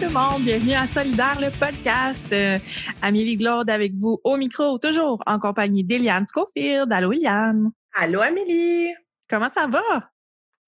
[0.00, 2.32] Tout le monde, bienvenue à Solidaire, le podcast.
[2.32, 2.58] Euh,
[3.02, 6.90] Amélie Glaude avec vous au micro, toujours en compagnie d'Eliane Scofield.
[6.90, 7.70] Allô, Eliane.
[7.92, 8.94] Allô, Amélie.
[9.28, 9.82] Comment ça va?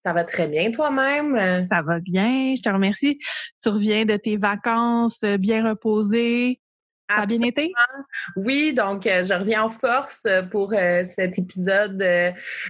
[0.04, 1.64] Ça va très bien toi-même?
[1.64, 3.18] Ça va bien, je te remercie.
[3.62, 6.60] Tu reviens de tes vacances euh, bien reposées.
[7.16, 7.72] Ça a bien été?
[8.36, 12.02] Oui, donc euh, je reviens en force euh, pour euh, cet épisode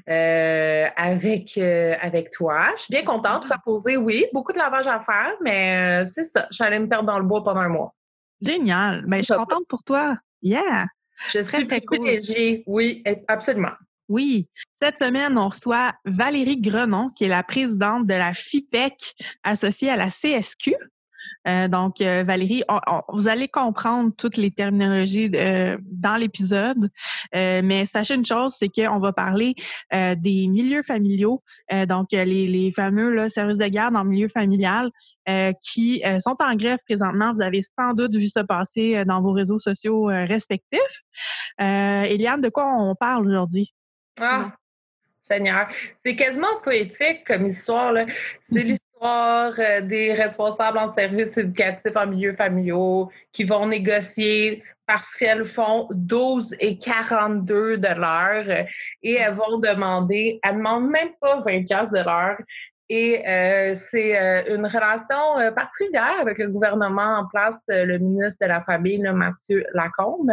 [0.07, 2.67] avec, avec toi.
[2.77, 6.47] Je suis bien contente, de reposer, oui, beaucoup de lavage à faire, mais c'est ça,
[6.51, 7.95] je suis allée me perdre dans le bois pendant un mois.
[8.41, 9.05] Génial.
[9.07, 10.17] Ben, je suis contente pour toi.
[10.43, 10.87] Yeah.
[11.29, 13.73] Je suis très, privilégiée, oui, absolument.
[14.09, 14.49] Oui.
[14.75, 19.97] Cette semaine, on reçoit Valérie Grenon, qui est la présidente de la FIPEC associée à
[19.97, 20.75] la CSQ.
[21.49, 22.63] Euh, donc, euh, Valérie,
[23.09, 26.91] vous allez comprendre toutes les terminologies euh, dans l'épisode,
[27.33, 29.55] mais sachez une chose, c'est qu'on va parler
[29.91, 31.43] des milieux familiaux,
[31.89, 34.91] donc les, fameux services de garde en milieu familial
[35.61, 37.33] qui sont en grève présentement.
[37.35, 41.03] Vous avez sans doute vu ça passer dans vos réseaux sociaux respectifs.
[41.59, 43.73] Eliane, de quoi on parle aujourd'hui?
[44.21, 44.53] Ah,
[45.23, 45.69] Seigneur,
[46.05, 47.95] c'est quasiment poétique comme histoire.
[48.43, 48.65] C'est
[49.05, 55.89] euh, des responsables en services éducatifs en milieu familiaux qui vont négocier parce qu'elles font
[55.93, 58.67] 12 et 42 de l'heure
[59.03, 62.37] et elles vont demander, elles ne demandent même pas 20 de l'heure,
[62.89, 68.39] et euh, c'est euh, une relation euh, particulière avec le gouvernement en place, le ministre
[68.43, 70.33] de la Famille, Mathieu Lacombe,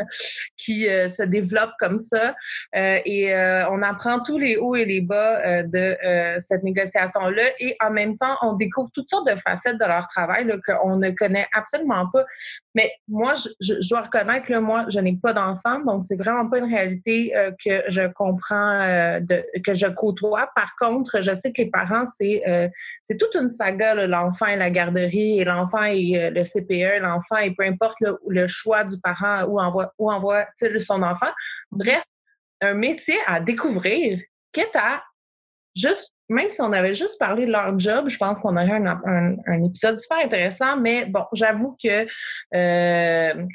[0.58, 2.36] qui se développe comme ça.
[2.74, 3.34] et
[3.70, 5.98] on apprend tous les hauts et les bas de
[6.40, 7.44] cette négociation-là.
[7.60, 11.12] Et en même temps, on découvre toutes sortes de facettes de leur travail qu'on ne
[11.12, 12.26] connaît absolument pas.
[12.76, 16.60] Mais moi, je, dois reconnaître que moi, je n'ai pas d'enfant, donc c'est vraiment pas
[16.60, 17.34] une réalité
[17.64, 20.50] que je comprends, de, que je côtoie.
[20.56, 22.70] Par contre, je sais que les parents, c'est euh,
[23.04, 27.38] c'est toute une saga, l'enfant et la garderie, et l'enfant et euh, le CPE, l'enfant
[27.38, 31.32] et peu importe le, choix du parent où envoie, où envoie-t-il son enfant.
[31.72, 32.04] Bref,
[32.62, 34.20] un métier à découvrir,
[34.52, 35.04] quitte à
[35.76, 39.64] juste, même si on avait juste parlé de leur job, je pense qu'on aurait un,
[39.64, 42.06] épisode super intéressant, mais bon, j'avoue que
[42.56, 43.46] euh,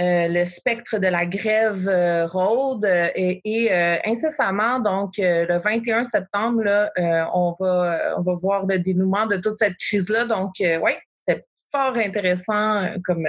[0.00, 3.70] euh, le spectre de la grève euh, rôde euh, et,
[4.06, 6.90] incessamment, donc le 21 septembre, là,
[7.34, 10.24] on, va, on va voir le dénouement de toute cette crise-là.
[10.24, 10.92] Donc, oui,
[11.26, 13.26] c'était fort intéressant comme,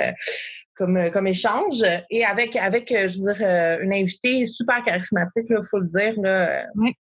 [0.75, 5.79] comme, comme échange et avec, avec je veux dire, une invitée super charismatique, il faut
[5.79, 6.13] le dire.
[6.21, 6.95] Là, oui.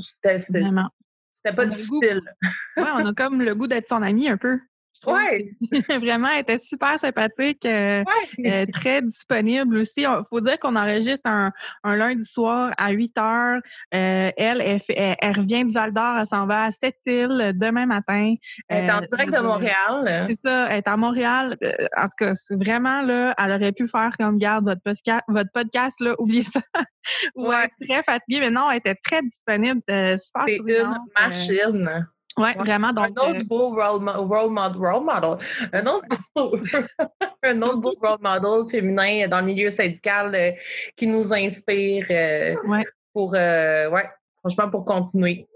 [0.00, 2.20] C'était pas difficile.
[2.76, 4.58] Oui, on a comme le goût d'être son ami un peu.
[5.06, 5.56] Oui.
[6.00, 8.04] Vraiment, elle était super sympathique, euh,
[8.44, 10.02] euh, très disponible aussi.
[10.02, 11.52] Il faut dire qu'on enregistre un,
[11.84, 13.60] lundi soir à 8 heures.
[13.94, 18.34] Euh, elle, elle, revient du Val d'Or, elle s'en va à Sept-Îles demain matin.
[18.68, 20.24] Elle est en direct de Montréal.
[20.26, 21.56] C'est ça, elle est à Montréal.
[21.96, 25.50] En tout cas, c'est vraiment, là, elle aurait pu faire comme garde votre podcast, votre
[25.52, 26.60] podcast là, oubliez ça.
[27.36, 27.68] ouais.
[27.86, 32.06] très fatiguée, mais non, elle était très disponible, super C'est une machine.
[32.36, 32.92] Oui, vraiment.
[32.92, 35.38] Donc, un autre euh beau role, model, role model.
[35.72, 36.56] Un autre, beau,
[37.42, 40.50] un autre beau role model féminin dans le milieu syndical euh,
[40.96, 42.84] qui nous inspire euh, ouais.
[43.12, 44.10] pour, ouais,
[44.40, 45.46] franchement, pour continuer.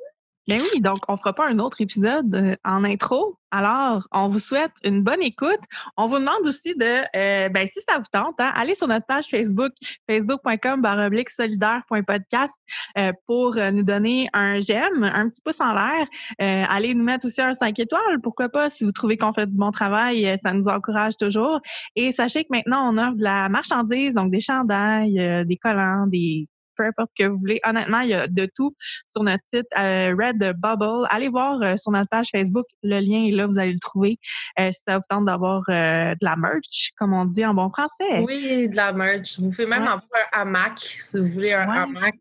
[0.49, 3.39] Ben oui, donc on fera pas un autre épisode euh, en intro.
[3.51, 5.61] Alors, on vous souhaite une bonne écoute.
[5.99, 9.05] On vous demande aussi de, euh, ben si ça vous tente, hein, allez sur notre
[9.05, 9.73] page Facebook,
[10.09, 10.83] facebook.com
[11.29, 12.59] solidaire.podcast
[12.97, 16.07] euh, pour nous donner un j'aime, un petit pouce en l'air.
[16.39, 19.57] allez nous mettre aussi un 5 étoiles, pourquoi pas, si vous trouvez qu'on fait du
[19.57, 21.61] bon travail, ça nous encourage toujours.
[21.95, 26.49] Et sachez que maintenant, on offre de la marchandise, donc des chandails, des collants, des
[26.79, 27.61] peu importe ce que vous voulez.
[27.65, 28.75] Honnêtement, il y a de tout
[29.09, 31.07] sur notre site euh, Red Bubble.
[31.11, 32.67] Allez voir euh, sur notre page Facebook.
[32.83, 34.19] Le lien est là, vous allez le trouver.
[34.59, 38.21] Euh, si ça vous tente d'avoir de la merch, comme on dit en bon français.
[38.25, 39.39] Oui, de la merch.
[39.39, 40.01] Vous pouvez même avoir
[40.33, 42.17] un hamac si vous voulez un hamac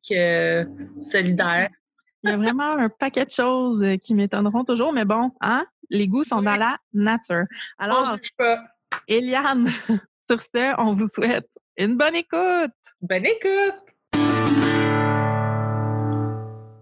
[0.99, 1.69] solidaire.
[2.23, 6.07] Il y a vraiment un paquet de choses qui m'étonneront toujours, mais bon, hein, les
[6.07, 7.45] goûts sont dans la nature.
[7.77, 8.63] Alors, pas.
[9.07, 9.67] Eliane,
[10.27, 12.71] sur ce, on vous souhaite une bonne écoute.
[13.01, 13.96] Bonne écoute.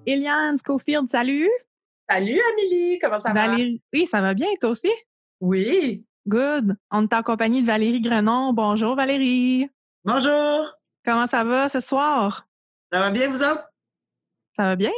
[0.06, 1.50] Eliane Schofield, salut!
[2.07, 3.56] Salut Amélie, comment ça va?
[3.92, 4.92] Oui, ça va bien, toi aussi?
[5.42, 6.06] Oui.
[6.28, 6.75] Good.
[6.92, 8.54] On est en compagnie de Valérie Grenon.
[8.54, 9.68] Bonjour Valérie.
[10.04, 10.72] Bonjour.
[11.04, 12.48] Comment ça va ce soir?
[12.92, 13.68] Ça va bien, vous autres?
[14.56, 14.92] Ça va bien?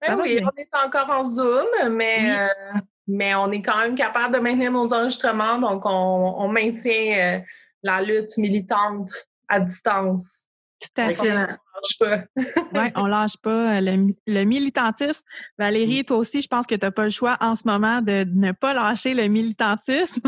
[0.00, 4.34] Ben oui, on est encore en Zoom, mais, euh, mais on est quand même capable
[4.34, 7.40] de maintenir nos enregistrements, donc on, maintient euh,
[7.84, 9.10] la lutte militante
[9.48, 10.48] à distance.
[10.94, 11.34] Tout à fait.
[11.34, 12.24] lâche pas.
[12.36, 13.80] oui, on lâche pas.
[13.80, 15.24] Le, militantisme.
[15.58, 16.04] Valérie, mm.
[16.04, 18.52] toi aussi, je pense que tu n'as pas le choix en ce moment de ne
[18.52, 20.22] pas lâcher le militantisme.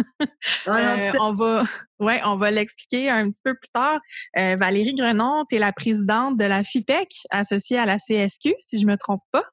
[0.68, 1.64] Euh, on va,
[2.00, 4.00] ouais, on va l'expliquer un petit peu plus tard.
[4.36, 8.78] Euh, Valérie Grenon, tu es la présidente de la FIPEC associée à la CSQ, si
[8.78, 9.44] je ne me trompe pas.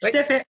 [0.00, 0.44] Tout à fait.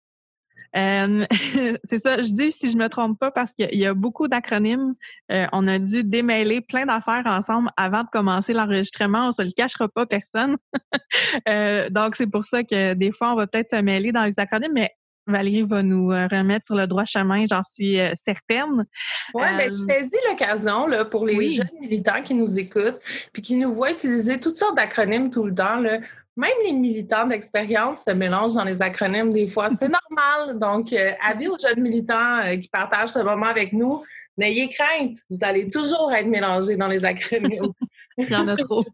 [0.77, 1.25] Euh,
[1.85, 4.95] c'est ça, je dis si je me trompe pas parce qu'il y a beaucoup d'acronymes.
[5.33, 9.29] Euh, on a dû démêler plein d'affaires ensemble avant de commencer l'enregistrement.
[9.29, 10.57] On se le cachera pas personne.
[11.49, 14.39] euh, donc c'est pour ça que des fois on va peut-être se mêler dans les
[14.39, 14.91] acronymes, mais
[15.27, 18.87] Valérie va nous remettre sur le droit chemin, j'en suis certaine.
[19.35, 23.01] Oui, euh, ben, je saisis l'occasion pour les jeunes militants qui nous écoutent
[23.33, 25.81] puis qui nous voient utiliser toutes sortes d'acronymes tout le temps.
[25.81, 25.99] Là.
[26.37, 29.71] Même les militants d'expérience se mélangent dans les acronymes des fois.
[29.71, 30.59] C'est normal.
[30.59, 34.03] Donc, euh, avis aux jeunes militants euh, qui partagent ce moment avec nous,
[34.37, 35.17] n'ayez crainte.
[35.31, 37.73] Vous allez toujours être mélangés dans les acronymes.
[38.19, 38.85] Il y en a trop.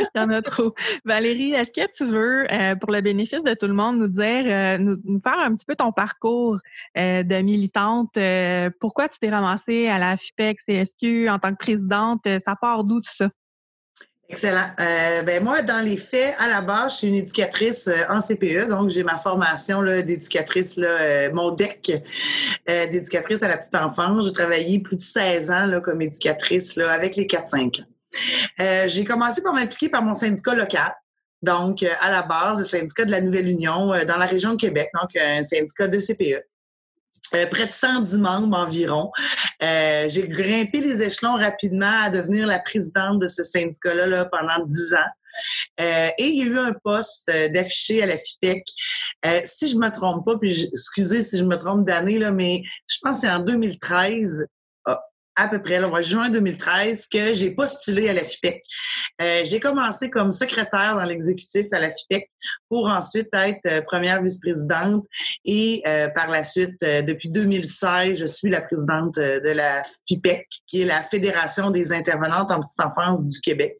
[0.00, 0.74] Il y en a trop.
[1.04, 4.78] Valérie, est-ce que tu veux, euh, pour le bénéfice de tout le monde, nous dire,
[4.80, 6.58] nous, faire un petit peu ton parcours
[6.94, 8.18] de militante?
[8.80, 12.26] pourquoi tu t'es ramassée à la FIPEC CSQ en tant que présidente?
[12.46, 13.28] Ça part d'où tout ça?
[14.28, 14.70] Excellent.
[14.80, 18.18] Euh, ben moi, dans les faits, à la base, je suis une éducatrice euh, en
[18.18, 22.02] CPE, donc j'ai ma formation d'éducatrice, euh, mon DEC
[22.68, 24.26] euh, d'éducatrice à la petite enfance.
[24.26, 28.86] J'ai travaillé plus de 16 ans là, comme éducatrice là, avec les 4-5 ans.
[28.88, 30.92] j'ai commencé par m'impliquer par mon syndicat local.
[31.42, 34.90] Donc, à la base, le syndicat de la Nouvelle Union dans la région de Québec,
[35.00, 36.42] donc un syndicat de CPE.
[37.34, 39.10] Euh, près de 110 membres environ.
[39.62, 44.64] Euh, j'ai grimpé les échelons rapidement à devenir la présidente de ce syndicat-là là, pendant
[44.64, 45.10] 10 ans.
[45.80, 48.64] Euh, et il y a eu un poste d'affiché à la FIPEC.
[49.44, 52.96] si je me trompe pas, puis excusez si je me trompe d'année, là, mais je
[53.02, 54.46] pense que c'est en 2013
[55.36, 58.62] à peu près, là, en juin 2013, que j'ai postulé à la FIPEC.
[59.20, 62.30] Euh, j'ai commencé comme secrétaire dans l'exécutif à la FIPEC
[62.68, 65.04] pour ensuite être euh, première vice-présidente
[65.44, 70.82] et euh, par la suite, depuis 2016, je suis la présidente de la FIPEC, qui
[70.82, 73.76] est la Fédération des intervenantes en petite enfance du Québec.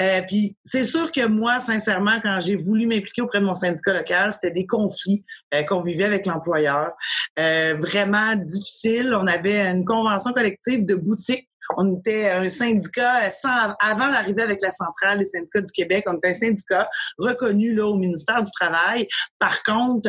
[0.00, 3.94] Euh, puis c'est sûr que moi, sincèrement, quand j'ai voulu m'impliquer auprès de mon syndicat
[3.94, 6.92] local, c'était des conflits euh, qu'on vivait avec l'employeur.
[7.38, 9.14] Euh, vraiment difficile.
[9.18, 11.48] On avait une convention collective de boutique.
[11.76, 16.04] On était un syndicat sans, avant d'arriver avec la centrale des syndicats du Québec.
[16.06, 16.88] On était un syndicat
[17.18, 19.08] reconnu là au ministère du Travail.
[19.40, 20.08] Par contre,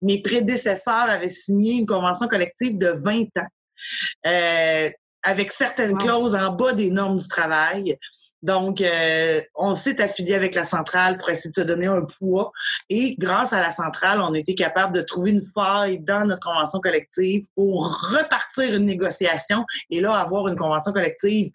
[0.00, 3.48] mes prédécesseurs avaient signé une convention collective de 20 ans.
[4.26, 4.90] Euh,
[5.22, 7.98] avec certaines clauses en bas des normes du travail.
[8.42, 12.52] Donc, euh, on s'est affilié avec la centrale pour essayer de se donner un poids.
[12.88, 16.48] Et grâce à la centrale, on a été capable de trouver une faille dans notre
[16.48, 21.50] convention collective pour repartir une négociation et là, avoir une convention collective.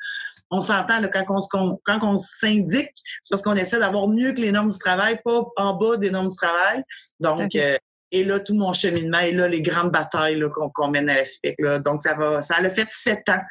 [0.50, 1.50] On s'entend quand on se
[1.84, 2.91] quand on syndique,
[3.22, 6.10] c'est parce qu'on essaie d'avoir mieux que les normes du travail, pas en bas des
[6.10, 6.84] normes du travail.
[7.20, 7.75] Donc, euh,
[8.12, 10.41] et là, tout mon cheminement, et là, les grandes batailles
[10.74, 11.56] qu'on mène à la FIPEC.
[11.60, 11.80] Là.
[11.80, 13.41] Donc, ça va, ça a fait sept ans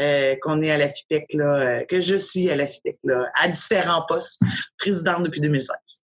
[0.00, 3.30] euh, qu'on est à la FIPEC, là, euh, que je suis à la FIPEC, là,
[3.34, 4.42] à différents postes,
[4.78, 6.02] présidente depuis 2016.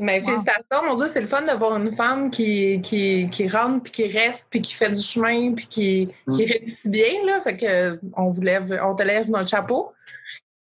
[0.00, 3.82] Mais félicitations, mon Dieu, c'est le fun de voir une femme qui, qui, qui rentre,
[3.82, 6.36] puis qui reste, puis qui fait du chemin, puis qui, mm.
[6.36, 7.26] qui réussit bien.
[7.26, 7.40] Là.
[7.42, 9.92] Fait que on, vous lève, on te lève dans le chapeau.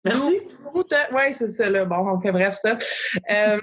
[0.05, 0.39] Merci.
[0.73, 1.69] Oui, c'est ça.
[1.69, 1.83] Là.
[1.83, 2.77] Bon, on fait bref ça.
[3.29, 3.59] Euh,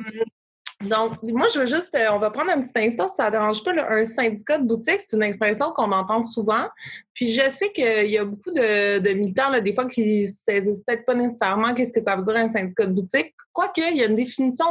[0.85, 3.31] donc, moi, je veux juste, euh, on va prendre un petit instant, si ça ne
[3.33, 6.69] dérange pas, un syndicat de boutique, c'est une expression qu'on entend souvent.
[7.15, 10.83] Puis je sais qu'il y a beaucoup de, militants, là, des fois, qui ne saisissent
[10.87, 13.35] peut-être pas nécessairement qu'est-ce que ça veut dire un syndicat de boutique.
[13.53, 14.67] Quoique, il y a une définition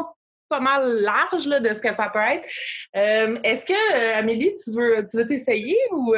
[0.50, 2.44] pas mal large de ce que ça peut être.
[2.96, 6.14] Euh, est-ce que, euh, Amélie, tu veux tu veux t'essayer ou...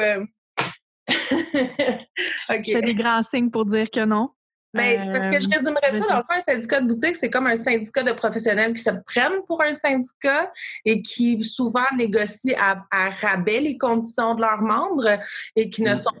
[1.08, 2.62] OK.
[2.64, 4.30] Tu fais des grands signes pour dire que non.
[4.76, 7.16] Ben, c'est parce que je euh, résumerais ça, dans le fond, un syndicat de boutique,
[7.16, 10.52] c'est comme un syndicat de professionnels qui se prennent pour un syndicat
[10.84, 15.18] et qui souvent négocient à, rabais les conditions de leurs membres
[15.54, 15.96] et qui ne mm.
[15.96, 16.12] sont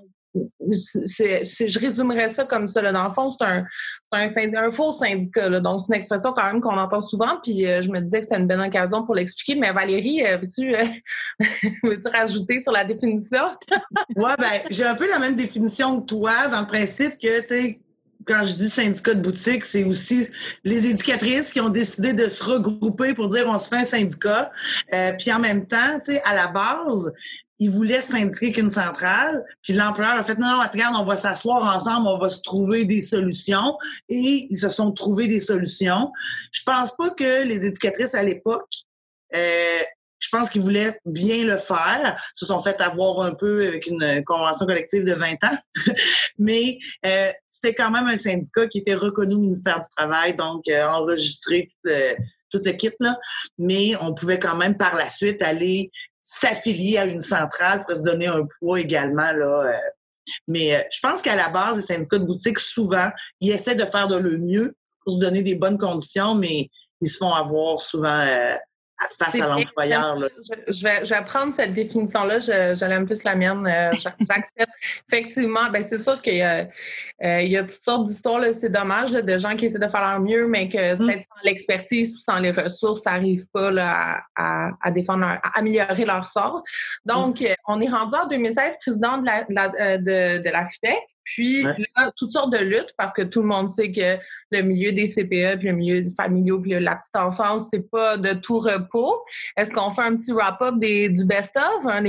[0.68, 2.82] je résumerais ça comme ça.
[2.82, 2.92] Là.
[2.92, 3.64] Dans le fond, c'est un,
[4.12, 5.48] un, faux syndicat.
[5.60, 7.38] Donc, c'est une expression quand même qu'on entend souvent.
[7.42, 9.58] Puis euh, je me disais que c'était une bonne occasion pour l'expliquer.
[9.58, 10.74] Mais Valérie, euh, veux-tu
[11.82, 13.44] veux rajouter sur la définition?
[14.16, 17.46] oui, ben, j'ai un peu la même définition que toi, dans le principe que, tu
[17.46, 17.80] sais,
[18.26, 20.26] quand je dis syndicat de boutique, c'est aussi
[20.64, 24.50] les éducatrices qui ont décidé de se regrouper pour dire on se fait un syndicat.
[24.92, 27.12] Euh, puis en même temps, tu sais, à la base,
[27.58, 29.44] ils voulaient syndiquer qu'une centrale.
[29.62, 32.84] Puis l'employeur a fait non, non, regarde, on va s'asseoir ensemble, on va se trouver
[32.84, 33.78] des solutions.
[34.08, 36.12] Et ils se sont trouvés des solutions.
[36.52, 38.68] Je pense pas que les éducatrices à l'époque
[39.34, 39.82] euh,
[40.18, 44.22] je pense qu'ils voulaient bien le faire, se sont fait avoir un peu avec une
[44.24, 45.58] convention collective de 20 ans,
[46.38, 50.68] mais euh, c'était quand même un syndicat qui était reconnu au ministère du Travail, donc
[50.68, 52.16] euh, enregistré tout le,
[52.50, 53.18] tout le kit, là,
[53.58, 55.90] mais on pouvait quand même par la suite aller
[56.26, 59.30] s'affilier à une centrale pour se donner un poids également.
[59.30, 59.72] Là, euh.
[60.48, 63.84] mais euh, je pense qu'à la base, les syndicats de boutique, souvent, ils essaient de
[63.84, 66.68] faire de le mieux pour se donner des bonnes conditions, mais
[67.00, 68.56] ils se font avoir souvent euh,
[69.18, 70.18] face à l'employeur.
[70.68, 72.40] Je, vais, je vais prendre cette définition-là.
[72.74, 73.66] J'aime plus la mienne.
[73.66, 73.92] Euh,
[74.28, 74.70] j'accepte.
[75.10, 76.68] Effectivement, ben c'est sûr qu'il y, a,
[77.24, 78.42] euh, il y a toutes sortes d'histoires.
[78.52, 80.98] C'est dommage de gens qui essaient de faire leur mieux, mais que mm.
[80.98, 85.58] peut-être sans l'expertise ou sans les ressources, ça n'arrive pas là, à, à, défendre, à
[85.58, 86.62] améliorer leur sort.
[87.04, 87.54] Donc, mm.
[87.66, 90.98] on est rendu en 2016 président de la, de, de la FIPEC.
[91.26, 94.16] Puis là, toutes sortes de luttes, parce que tout le monde sait que
[94.52, 98.32] le milieu des CPE, puis le milieu familial, puis la petite enfance, c'est pas de
[98.32, 99.24] tout repos.
[99.56, 102.04] Est-ce qu'on fait un petit wrap-up du best-of, un,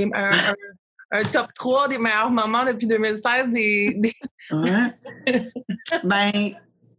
[1.10, 3.94] un, top 3 des meilleurs moments depuis 2016 des...
[3.96, 4.14] des...
[4.52, 5.50] Ouais.
[6.04, 6.54] ben,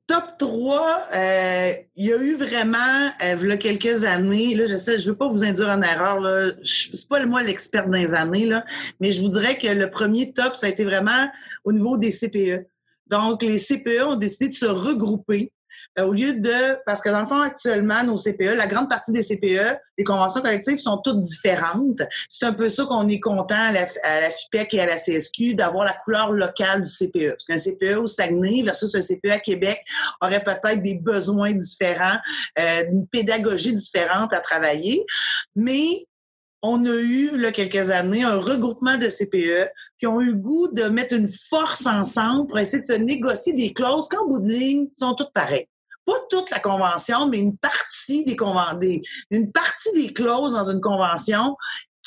[0.09, 4.97] top 3, euh, il y a eu vraiment, euh, il quelques années, là, je sais,
[4.97, 8.47] je veux pas vous induire en erreur, là, je suis pas moi l'expert des années,
[8.47, 8.65] là,
[8.99, 11.29] mais je vous dirais que le premier top, ça a été vraiment
[11.63, 12.65] au niveau des CPE.
[13.05, 15.51] Donc, les CPE ont décidé de se regrouper
[15.99, 19.11] euh, au lieu de, parce que dans le fond, actuellement, nos CPE, la grande partie
[19.11, 22.01] des CPE, les conventions collectives sont toutes différentes.
[22.29, 25.85] C'est un peu ça qu'on est content à la, FIPEC et à la CSQ d'avoir
[25.85, 27.31] la couleur locale du CPE.
[27.31, 29.83] Parce qu'un CPE au Saguenay versus un CPE à Québec
[30.21, 32.17] aurait peut-être des besoins différents,
[32.57, 35.05] euh, une pédagogie différente à travailler.
[35.55, 36.05] Mais
[36.61, 40.83] on a eu, là, quelques années, un regroupement de CPE qui ont eu goût de
[40.83, 44.87] mettre une force ensemble pour essayer de se négocier des clauses qu'en bout de ligne
[44.93, 45.67] sont toutes pareilles
[46.09, 48.35] pas toute la convention, mais une partie des,
[50.13, 51.55] clauses dans une convention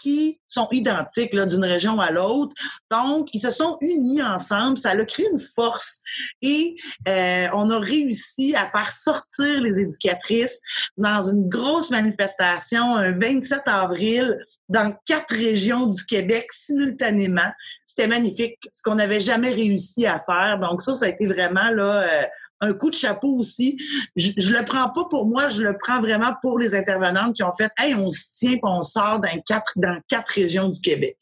[0.02, 2.52] qui sont identiques d'une région à l'autre.
[2.90, 4.76] Donc, ils se sont unis ensemble.
[4.76, 6.00] Ça a créé une force.
[6.40, 6.74] Et
[7.06, 10.60] euh, on a réussi à faire sortir les éducatrices
[10.96, 14.36] dans une grosse manifestation un 27 avril
[14.68, 17.52] dans quatre régions du Québec simultanément.
[17.84, 20.58] C'était magnifique, ce qu'on n'avait jamais réussi à faire.
[20.60, 22.02] Donc, ça, ça a été vraiment là...
[22.02, 22.26] Euh,
[22.62, 23.76] un coup de chapeau aussi.
[24.16, 27.42] Je, je le prends pas pour moi, je le prends vraiment pour les intervenantes qui
[27.42, 31.16] ont fait Hey, on se tient on sort dans quatre, dans quatre régions du Québec.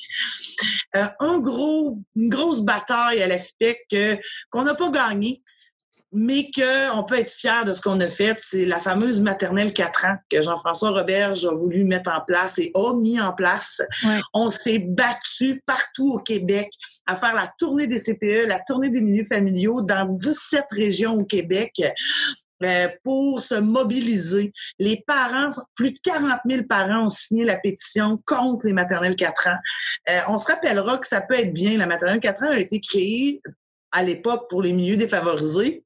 [0.95, 5.43] Euh, un gros, une grosse bataille à la FIPEC qu'on n'a pas gagné
[6.12, 8.37] mais qu'on peut être fier de ce qu'on a fait.
[8.43, 12.73] C'est la fameuse maternelle 4 ans que Jean-François Roberge a voulu mettre en place et
[12.75, 13.83] a mis en place.
[14.35, 16.71] On s'est battu partout au Québec
[17.07, 21.25] à faire la tournée des CPE, la tournée des milieux familiaux dans 17 régions au
[21.25, 21.83] Québec.
[22.62, 24.52] Euh, pour se mobiliser.
[24.79, 29.49] Les parents, plus de 40 000 parents ont signé la pétition contre les maternelles 4
[29.49, 29.59] ans.
[30.11, 31.79] Euh, on se rappellera que ça peut être bien.
[31.79, 33.40] La maternelle 4 ans a été créée
[33.93, 35.85] à l'époque pour les milieux défavorisés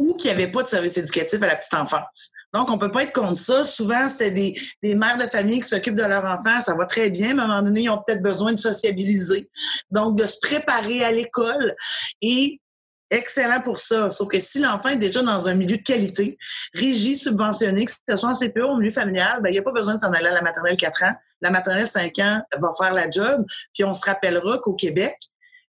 [0.00, 2.32] ou qu'il n'y avait pas de service éducatif à la petite enfance.
[2.54, 3.64] Donc, on peut pas être contre ça.
[3.64, 6.62] Souvent, c'était des, des mères de famille qui s'occupent de leur enfant.
[6.62, 9.50] Ça va très bien, mais à un moment donné, ils ont peut-être besoin de sociabiliser.
[9.90, 11.76] Donc, de se préparer à l'école.
[12.22, 12.62] Et
[13.10, 14.10] excellent pour ça.
[14.10, 16.38] Sauf que si l'enfant est déjà dans un milieu de qualité,
[16.72, 19.62] régi, subventionné, que ce soit en CPE ou au milieu familial, ben, il n'y a
[19.62, 21.14] pas besoin de s'en aller à la maternelle 4 ans.
[21.42, 23.44] La maternelle 5 ans va faire la job.
[23.74, 25.18] Puis on se rappellera qu'au Québec,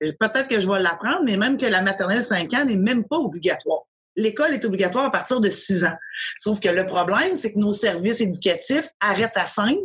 [0.00, 3.16] peut-être que je vais l'apprendre, mais même que la maternelle 5 ans n'est même pas
[3.16, 3.82] obligatoire
[4.16, 5.96] l'école est obligatoire à partir de 6 ans.
[6.38, 9.76] Sauf que le problème, c'est que nos services éducatifs arrêtent à 5.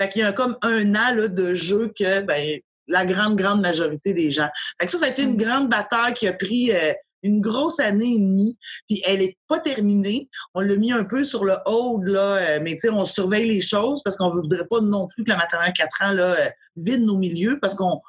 [0.00, 2.58] Fait qu'il y a comme un an de jeu que ben,
[2.88, 4.48] la grande, grande majorité des gens.
[4.80, 7.80] Fait que ça, ça a été une grande bataille qui a pris euh, une grosse
[7.80, 8.56] année et demie.
[8.88, 10.28] Puis elle est pas terminée.
[10.54, 14.02] On l'a mis un peu sur le hold, là, euh, mais on surveille les choses
[14.02, 17.02] parce qu'on ne voudrait pas non plus que la maternelle 4 ans là, euh, vide
[17.02, 18.00] nos milieux parce qu'on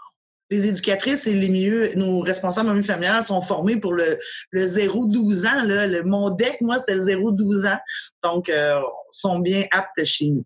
[0.52, 4.20] les éducatrices et les milieux, nos responsables milieu familial sont formés pour le,
[4.52, 5.64] le 0-12 ans.
[5.64, 5.88] Là.
[5.88, 7.80] Le, mon deck, moi, c'était 0-12 ans.
[8.22, 8.80] Donc, euh,
[9.10, 10.46] sont bien aptes chez nous.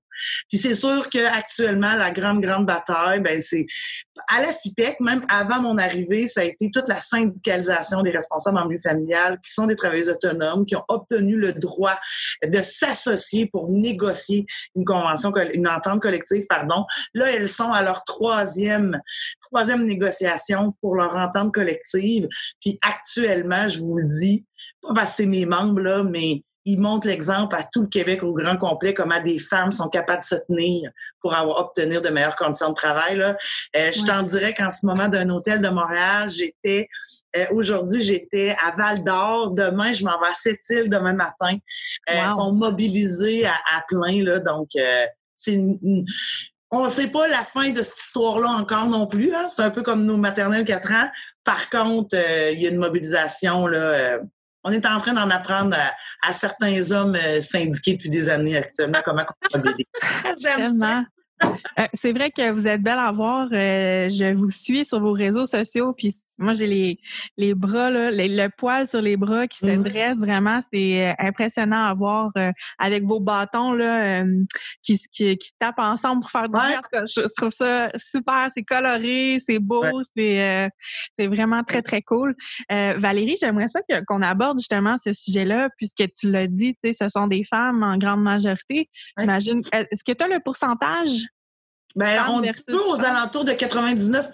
[0.49, 3.65] Puis c'est sûr qu'actuellement, la grande, grande bataille, ben c'est
[4.29, 8.57] à la FIPEC, même avant mon arrivée, ça a été toute la syndicalisation des responsables
[8.57, 11.99] en milieu familial qui sont des travailleurs autonomes, qui ont obtenu le droit
[12.43, 14.45] de s'associer pour négocier
[14.75, 16.85] une convention, une entente collective, pardon.
[17.13, 18.99] Là, elles sont à leur troisième,
[19.41, 22.27] troisième négociation pour leur entente collective.
[22.61, 24.45] Puis actuellement, je vous le dis,
[24.81, 28.23] pas parce que c'est mes membres, là, mais il montre l'exemple à tout le Québec
[28.23, 30.91] au grand complet, comment des femmes sont capables de se tenir
[31.21, 33.17] pour avoir, obtenir de meilleures conditions de travail.
[33.17, 33.37] Là.
[33.75, 36.87] Euh, je t'en dirais qu'en ce moment, d'un hôtel de Montréal, j'étais,
[37.37, 39.51] euh, aujourd'hui, j'étais à Val d'Or.
[39.51, 41.57] Demain, je m'en vais à Sept-Îles demain matin.
[42.07, 44.39] Elles sont mobilisées à, à plein, là.
[44.39, 44.69] Donc,
[45.35, 46.05] c'est une,
[46.71, 49.33] on ne sait pas la fin de cette histoire-là encore non plus.
[49.33, 49.47] Hein.
[49.49, 51.09] C'est un peu comme nos maternelles 4 ans.
[51.43, 53.67] Par contre, euh, il y a une mobilisation.
[53.67, 54.19] Là, euh,
[54.65, 55.77] on est en train d'en apprendre
[56.21, 59.61] à, certains hommes euh, syndiqués depuis des années actuellement comment on
[60.41, 61.03] J'aime ça.
[61.93, 63.47] c'est vrai que vous êtes belle à voir.
[63.51, 66.99] je vous suis sur vos réseaux sociaux, puis moi, j'ai les,
[67.37, 69.83] les bras, là, le poil sur les bras qui se mm-hmm.
[69.83, 70.59] dresse vraiment.
[70.71, 74.43] C'est euh, impressionnant à voir euh, avec vos bâtons là, euh,
[74.81, 77.05] qui, qui, qui tapent ensemble pour faire du ouais.
[77.05, 78.49] je, trouve ça super.
[78.53, 80.69] C'est coloré, c'est beau, c'est
[81.17, 82.35] c'est vraiment très, très cool.
[82.69, 87.45] Valérie, j'aimerais ça qu'on aborde justement ce sujet-là, puisque tu l'as dit, ce sont des
[87.45, 88.89] femmes en grande majorité.
[89.17, 89.61] J'imagine.
[89.71, 91.25] Est-ce que tu as le pourcentage?
[91.95, 94.31] Ben, on dit aux alentours de 99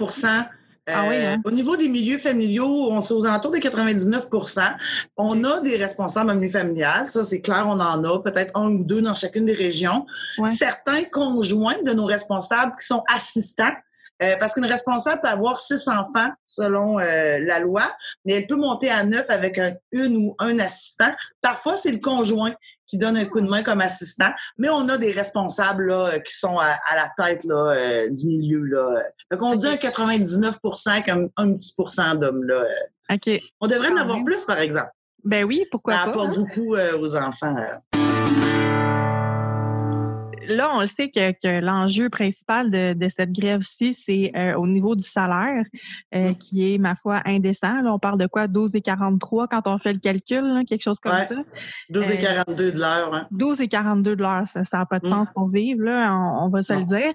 [0.87, 1.41] ah euh, hein?
[1.45, 4.75] Au niveau des milieux familiaux, on est aux alentours de 99%
[5.17, 8.71] On a des responsables en milieu familial, ça c'est clair, on en a, peut-être un
[8.71, 10.05] ou deux dans chacune des régions.
[10.47, 13.73] Certains conjoints de nos responsables qui sont assistants,
[14.21, 17.83] euh, parce qu'une responsable peut avoir six enfants selon euh, la loi,
[18.25, 21.11] mais elle peut monter à neuf avec un, une ou un assistant.
[21.41, 22.53] Parfois, c'est le conjoint
[22.87, 26.19] qui donne un coup de main comme assistant, mais on a des responsables là, euh,
[26.19, 28.63] qui sont à, la tête là, euh, du milieu.
[28.65, 29.03] Là.
[29.31, 32.43] Donc, on dit un 99% comme un petit pourcent d'hommes.
[32.43, 32.65] Là.
[33.61, 34.91] On devrait en avoir plus, par exemple.
[35.23, 36.09] Ben oui, pourquoi Ça pas.
[36.09, 36.43] apporte hein?
[36.45, 37.55] beaucoup aux enfants
[40.55, 44.67] là, on le sait que, que l'enjeu principal de, de cette grève-ci, c'est euh, au
[44.67, 45.63] niveau du salaire,
[46.13, 46.35] euh, mmh.
[46.35, 47.81] qui est, ma foi, indécent.
[47.81, 48.47] Là, on parle de quoi?
[48.47, 51.35] 12 et 43 quand on fait le calcul, quelque chose comme ça.
[51.89, 53.13] 12 et 42 euh, de l'heure.
[53.13, 53.27] Hein?
[53.31, 55.09] 12 et 42 de l'heure, ça n'a pas de mmh.
[55.09, 57.13] sens pour vivre, là, on, va se le dire.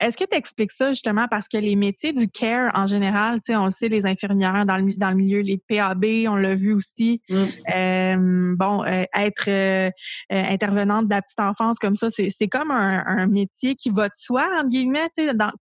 [0.00, 3.64] Est-ce que tu expliques ça justement parce que les métiers du care en général, on
[3.64, 7.20] le sait, les infirmières dans le, dans le milieu, les PAB, on l'a vu aussi.
[7.28, 8.54] Mmh.
[8.56, 9.92] bon, être
[10.30, 12.08] intervenante de la petite enfance comme ça.
[12.10, 15.08] C'est comme un, métier qui va de soi, entre guillemets,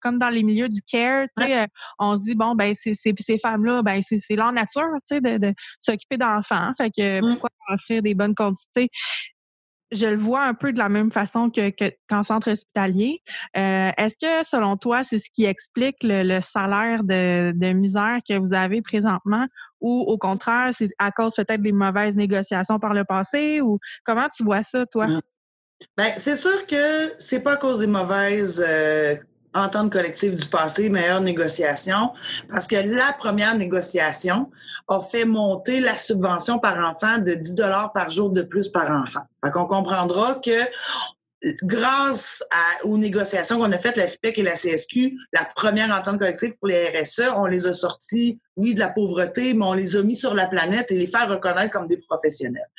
[0.01, 1.27] comme dans les milieux du care.
[1.39, 1.65] Euh,
[1.99, 6.17] on se dit, bon, ben, c'est ces femmes-là, ben, c'est leur nature de, de s'occuper
[6.17, 6.71] d'enfants.
[6.77, 8.89] Fait que pourquoi offrir des bonnes quantités?
[9.91, 11.71] je le vois un peu de la même façon que,
[12.07, 13.21] qu'en centre hospitalier.
[13.57, 18.37] Euh, est-ce que, selon toi, c'est ce qui explique le, salaire de, de, misère que
[18.37, 19.47] vous avez présentement?
[19.81, 23.61] Ou au contraire, c'est à cause peut-être des mauvaises négociations par le passé?
[23.61, 25.07] Ou comment tu vois ça, toi?
[25.97, 29.15] Ben, c'est sûr que c'est pas à cause des mauvaises euh,
[29.53, 32.11] ententes collectives du passé, meilleure négociation,
[32.49, 34.49] parce que la première négociation
[34.87, 38.91] a fait monter la subvention par enfant de 10 dollars par jour de plus par
[38.91, 39.21] enfant.
[39.43, 40.65] Fait qu'on comprendra que
[41.63, 42.43] grâce
[42.83, 46.67] aux négociations qu'on a faites, la FIPEC et la CSQ, la première entente collective pour
[46.67, 50.17] les RSE, on les a sortis, oui, de la pauvreté, mais on les a mis
[50.17, 52.69] sur la planète et les faire reconnaître comme des professionnels.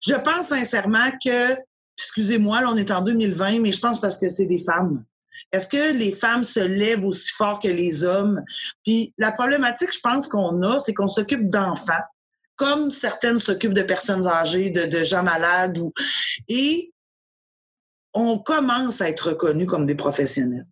[0.00, 1.56] Je pense sincèrement que
[1.96, 5.04] excusez-moi, là, on est en 2020, mais je pense parce que c'est des femmes.
[5.52, 8.42] Est-ce que les femmes se lèvent aussi fort que les hommes?
[8.84, 12.02] Puis la problématique, je pense qu'on a, c'est qu'on s'occupe d'enfants,
[12.56, 15.78] comme certaines s'occupent de personnes âgées, de, gens malades,
[16.48, 16.92] et
[18.12, 20.66] on commence à être reconnus comme des professionnels.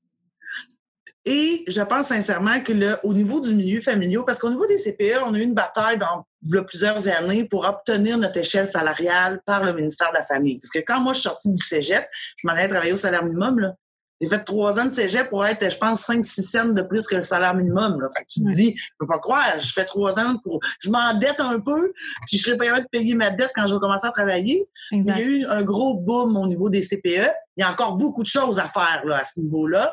[1.24, 4.76] Et je pense sincèrement que le, au niveau du milieu familial, parce qu'au niveau des
[4.76, 6.26] CPE, on a eu une bataille dans
[6.66, 10.58] plusieurs années pour obtenir notre échelle salariale par le ministère de la Famille.
[10.58, 13.24] Parce que quand moi, je suis sortie du cégep, je m'en allais travailler au salaire
[13.24, 13.74] minimum, là.
[14.22, 17.16] J'ai fait trois ans de cégep pour être, je pense, 5-6 cents de plus que
[17.16, 18.00] le salaire minimum.
[18.00, 18.08] Là.
[18.16, 20.61] Fait que tu te dis, je peux pas croire, je fais trois ans pour.
[20.78, 21.92] Je m'endette un peu,
[22.28, 24.68] puis je serais pas capable de payer ma dette quand je vais commencer à travailler.
[24.92, 27.32] Il y a eu un gros boom au niveau des CPE.
[27.56, 29.92] Il y a encore beaucoup de choses à faire là, à ce niveau-là.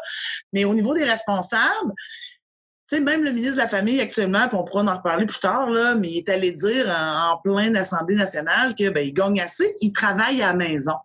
[0.53, 1.93] Mais au niveau des responsables,
[2.87, 5.39] tu sais, même le ministre de la Famille actuellement, puis on pourra en reparler plus
[5.39, 9.41] tard, là, mais il est allé dire en, plein d'Assemblée nationale que ben, il gagne
[9.41, 10.95] assez, il travaille à la maison.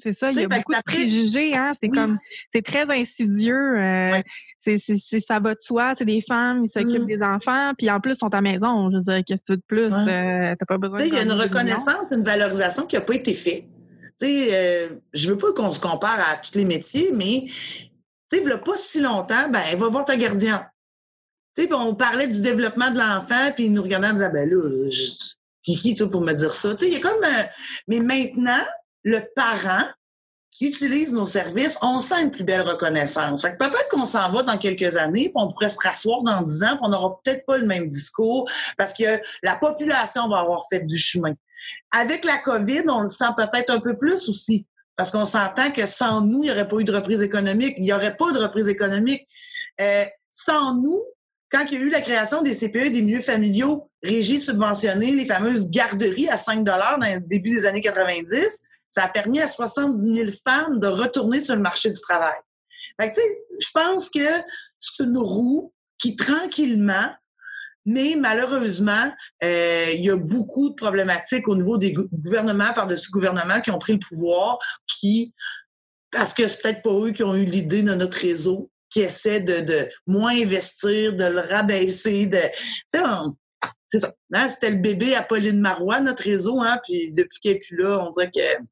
[0.00, 1.72] C'est ça, il y a beaucoup de préjugés, hein?
[1.82, 2.18] C'est comme,
[2.52, 3.76] c'est très insidieux.
[3.76, 4.22] Euh,
[4.60, 7.06] c'est, ça va de soi, c'est des femmes, ils s'occupent mmh.
[7.06, 8.90] des enfants, puis en plus, ils sont à maison.
[8.90, 9.92] Je veux dire, qu'est-ce que tu veux de plus?
[9.92, 13.34] Euh, t'as pas besoin Il y a une reconnaissance, une valorisation qui n'a pas été
[13.34, 13.64] faite.
[14.20, 17.46] Tu sais, euh, je veux pas qu'on se compare à tous les métiers, mais
[18.30, 20.60] tu sais, pas si longtemps, ben, va voir ta gardienne.
[21.56, 24.48] Tu sais, on parlait du développement de l'enfant, puis ils nous regardaient en disant, ben
[24.48, 25.34] là, je...
[25.62, 26.74] qui, toi, pour me dire ça?
[26.76, 27.24] Tu sais, il y a comme...
[27.88, 28.64] mais maintenant,
[29.08, 29.86] le parent
[30.50, 33.42] qui utilise nos services, on sent une plus belle reconnaissance.
[33.42, 36.72] peut-être qu'on s'en va dans quelques années, puis on pourrait se rasseoir dans dix ans,
[36.72, 40.80] puis on n'aura peut-être pas le même discours parce que la population va avoir fait
[40.80, 41.32] du chemin.
[41.92, 44.66] Avec la COVID, on le sent peut-être un peu plus aussi,
[44.96, 47.74] parce qu'on s'entend que sans nous, il n'y aurait pas eu de reprise économique.
[47.78, 49.28] Il n'y aurait pas de reprise économique.
[49.80, 51.04] Euh, sans nous,
[51.50, 55.24] quand il y a eu la création des CPE des milieux familiaux régis subventionnés, les
[55.24, 60.14] fameuses garderies à 5 dans le début des années 90, ça a permis à 70
[60.16, 62.38] 000 femmes de retourner sur le marché du travail.
[63.00, 63.20] Fait que,
[63.60, 64.26] je pense que
[64.78, 67.10] c'est une roue qui tranquillement,
[67.84, 73.60] mais malheureusement, euh, il y a beaucoup de problématiques au niveau des gouvernements par-dessus gouvernements
[73.60, 75.32] qui ont pris le pouvoir, qui,
[76.10, 79.40] parce que c'est peut-être pas eux qui ont eu l'idée de notre réseau, qui essaie
[79.40, 82.40] de, moins investir, de le rabaisser, de,
[83.88, 84.14] c'est ça.
[84.32, 88.06] Hein, c'était le bébé Apolline Marois, notre réseau, hein, puis depuis qu'elle est plus là,
[88.06, 88.62] on dirait que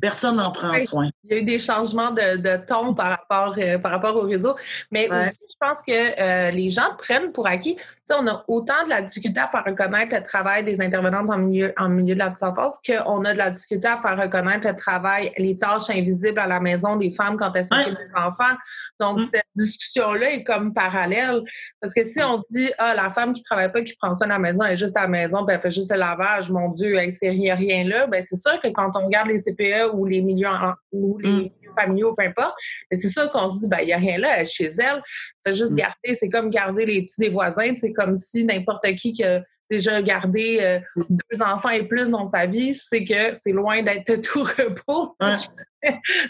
[0.00, 1.10] Personne n'en prend soin.
[1.24, 4.54] Il y a eu des changements de, ton par rapport, euh, par rapport au réseau.
[4.92, 7.76] Mais aussi, je pense que euh, les gens prennent pour acquis.
[8.10, 11.72] on a autant de la difficulté à faire reconnaître le travail des intervenantes en milieu,
[11.78, 14.76] en milieu de la petite enfance qu'on a de la difficulté à faire reconnaître le
[14.76, 17.90] travail, les tâches invisibles à la maison des femmes quand elles sont ouais.
[17.90, 18.56] des enfants.
[19.00, 19.26] Donc, mm.
[19.32, 21.42] cette discussion-là est comme parallèle.
[21.80, 24.28] Parce que si on dit, ah, la femme qui ne travaille pas, qui prend soin
[24.28, 26.50] de la maison, elle est juste à la maison, puis elle fait juste le lavage,
[26.50, 29.94] mon Dieu, elle ne rien là, ben c'est sûr que quand on regarde les CPE
[29.94, 30.48] ou les milieux,
[30.92, 31.50] ou les mm.
[31.78, 32.54] familiaux, peu importe.
[32.90, 35.02] c'est ça qu'on se dit, ben, il n'y a rien là, chez elle.
[35.46, 35.76] Fait juste mm.
[35.76, 37.74] garder, c'est comme garder les petits des voisins.
[37.78, 40.78] C'est comme si n'importe qui qui a déjà gardé euh,
[41.10, 45.16] deux enfants et plus dans sa vie, c'est que c'est loin d'être tout repos.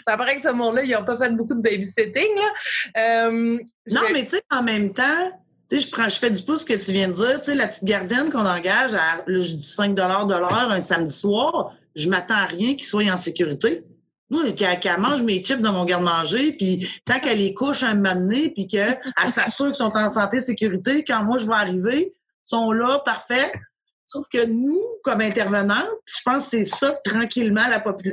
[0.07, 2.35] ça paraît que ce monde-là, ils n'ont pas fait beaucoup de babysitting.
[2.35, 3.27] Là.
[3.27, 3.59] Euh,
[3.91, 5.31] non, mais tu sais, en même temps,
[5.69, 7.39] tu sais, je, prends, je fais du pouce que tu viens de dire.
[7.41, 11.13] Tu sais, la petite gardienne qu'on engage à, je dis 5 de l'heure un samedi
[11.13, 13.83] soir, je m'attends à rien qu'il soit en sécurité.
[14.29, 18.13] Moi, qu'elle mange mes chips dans mon garde-manger, puis tant qu'elle les couche un moment
[18.13, 22.71] donné, puis qu'elle s'assure qu'ils sont en santé sécurité, quand moi je vais arriver, sont
[22.71, 23.51] là, parfait.
[24.05, 27.65] Sauf que nous, comme intervenants, je pense que c'est ça tranquillement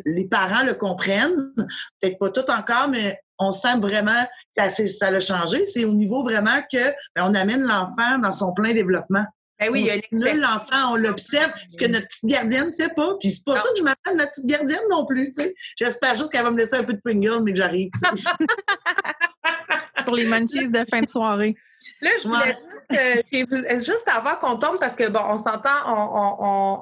[0.04, 1.52] les parents le comprennent.
[2.00, 4.24] Peut-être pas tout encore, mais on sent vraiment
[4.56, 5.66] que ça, ça a changé.
[5.66, 9.24] C'est au niveau vraiment que ben, amène l'enfant dans son plein développement.
[9.60, 13.16] Ben oui, on stimule l'enfant, on l'observe, ce que notre petite gardienne ne fait pas.
[13.20, 15.32] Puis c'est pas ça que je m'appelle notre petite gardienne non plus.
[15.78, 17.90] J'espère juste qu'elle va me laisser un peu de Pringle, mais que j'arrive.
[20.04, 21.56] Pour les munchies de fin de soirée.
[22.04, 25.70] Là, je voulais juste avant qu'on tombe, parce que bon, on s'entend,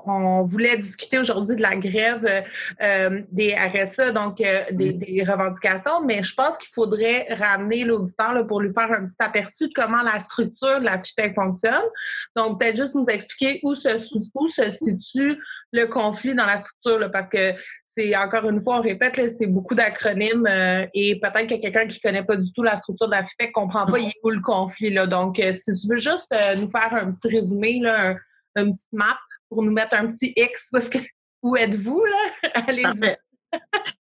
[0.04, 2.44] on, voulait discuter aujourd'hui de la grève
[2.82, 8.60] euh, des RSE, donc euh, des, revendications, mais je pense qu'il faudrait ramener l'auditeur pour
[8.60, 11.84] lui faire un petit aperçu de comment la structure de la FIPEC fonctionne.
[12.34, 13.88] Donc, peut-être juste nous expliquer où se,
[14.34, 15.40] où se situe
[15.72, 17.52] le conflit dans la structure, parce que
[17.94, 22.00] c'est encore une fois, on répète, c'est beaucoup d'acronymes euh, et peut-être que quelqu'un qui
[22.00, 24.90] connaît pas du tout la structure de la FIPEC comprend pas où le conflit.
[24.90, 25.06] Là.
[25.06, 28.14] Donc, euh, si tu veux juste euh, nous faire un petit résumé, là,
[28.56, 29.18] un, une petite map
[29.50, 30.98] pour nous mettre un petit X, parce que
[31.42, 32.50] où êtes-vous là?
[32.66, 32.84] allez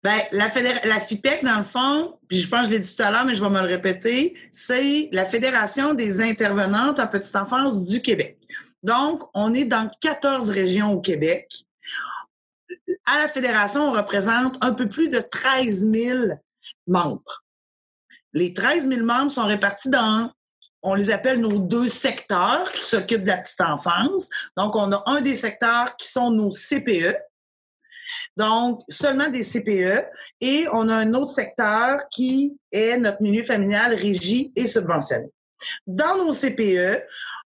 [0.04, 0.48] Ben, la,
[0.86, 3.26] la FIPEC, dans le fond, puis je pense que je l'ai dit tout à l'heure,
[3.26, 8.02] mais je vais me le répéter, c'est la Fédération des intervenantes en petite enfance du
[8.02, 8.38] Québec.
[8.84, 11.66] Donc, on est dans 14 régions au Québec
[13.06, 16.20] à la fédération, on représente un peu plus de 13 000
[16.88, 17.44] membres.
[18.34, 20.32] Les 13 000 membres sont répartis dans,
[20.82, 24.30] on les appelle nos deux secteurs qui s'occupent de la petite enfance.
[24.58, 27.16] Donc, on a un des secteurs qui sont nos CPE,
[28.38, 30.06] donc, seulement des CPE.
[30.42, 35.32] Et on a un autre secteur qui est notre milieu familial régi et subventionné.
[35.88, 37.04] Dans nos CPE,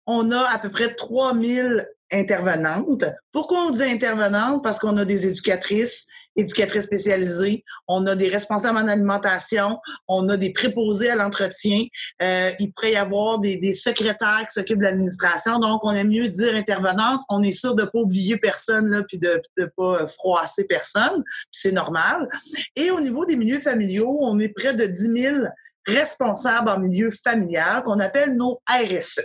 [0.05, 3.05] on a à peu près 3000 intervenante.
[3.31, 4.63] Pourquoi on dit intervenante?
[4.63, 10.37] Parce qu'on a des éducatrices, éducatrices spécialisées, on a des responsables en alimentation, on a
[10.37, 11.83] des préposés à l'entretien,
[12.21, 16.29] euh, il pourrait y avoir des, secrétaires qui s'occupent de l'administration, donc on aime mieux
[16.29, 20.65] dire intervenante, on est sûr de pas oublier personne, là, puis de ne pas froisser
[20.65, 22.29] personne, c'est normal.
[22.75, 25.37] Et au niveau des milieux familiaux, on est près de 10 000
[25.85, 29.21] responsables en milieu familial qu'on appelle nos RSE.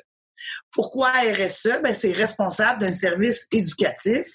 [0.72, 1.80] Pourquoi RSE?
[1.82, 4.26] Ben, c'est responsable d'un service éducatif.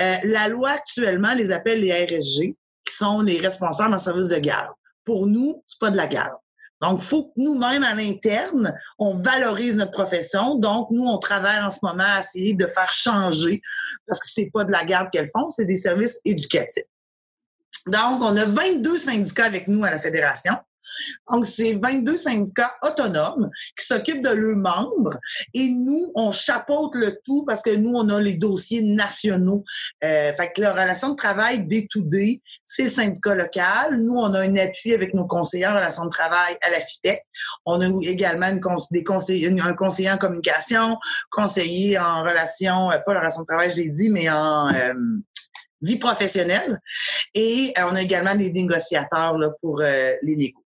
[0.00, 4.38] Euh, la loi actuellement les appelle les RSG, qui sont les responsables en service de
[4.38, 4.72] garde.
[5.04, 6.36] Pour nous, c'est pas de la garde.
[6.82, 10.56] Donc, il faut que nous-mêmes, à l'interne, on valorise notre profession.
[10.56, 13.62] Donc, nous, on travaille en ce moment à essayer de faire changer,
[14.06, 16.82] parce que c'est pas de la garde qu'elles font, c'est des services éducatifs.
[17.86, 20.54] Donc, on a 22 syndicats avec nous à la Fédération.
[21.30, 25.18] Donc, c'est 22 syndicats autonomes qui s'occupent de leurs membres
[25.54, 29.64] et nous, on chapeaute le tout parce que nous, on a les dossiers nationaux.
[30.04, 32.00] Euh, fait que la relation de travail day to
[32.64, 33.96] c'est le syndicat local.
[33.98, 37.22] Nous, on a un appui avec nos conseillers en relation de travail à la FIPEC.
[37.64, 38.50] On a également
[38.90, 40.98] des conseillers, un conseiller en communication,
[41.30, 44.94] conseiller en relation, euh, pas la relation de travail, je l'ai dit, mais en euh,
[45.80, 46.80] vie professionnelle.
[47.34, 50.61] Et on a également des négociateurs pour les négos.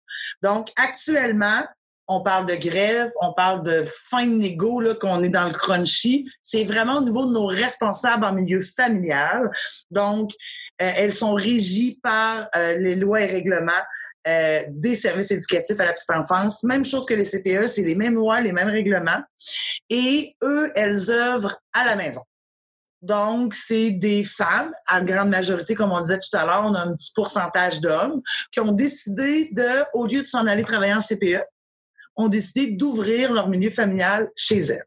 [0.42, 1.62] Donc, actuellement,
[2.08, 6.28] on parle de grève, on parle de fin de négo, qu'on est dans le crunchy.
[6.42, 9.50] C'est vraiment au niveau de nos responsables en milieu familial.
[9.90, 10.32] Donc,
[10.78, 13.72] elles sont régies par les lois et règlements
[14.28, 16.62] euh, des services éducatifs à la petite enfance.
[16.62, 19.20] Même chose que les CPE, c'est les mêmes lois, les mêmes règlements.
[19.90, 22.22] Et eux, elles œuvrent à la maison.
[23.02, 26.82] Donc, c'est des femmes, à grande majorité, comme on disait tout à l'heure, on a
[26.82, 31.00] un petit pourcentage d'hommes qui ont décidé de, au lieu de s'en aller travailler en
[31.00, 31.42] CPE,
[32.14, 34.84] ont décidé d'ouvrir leur milieu familial chez elles.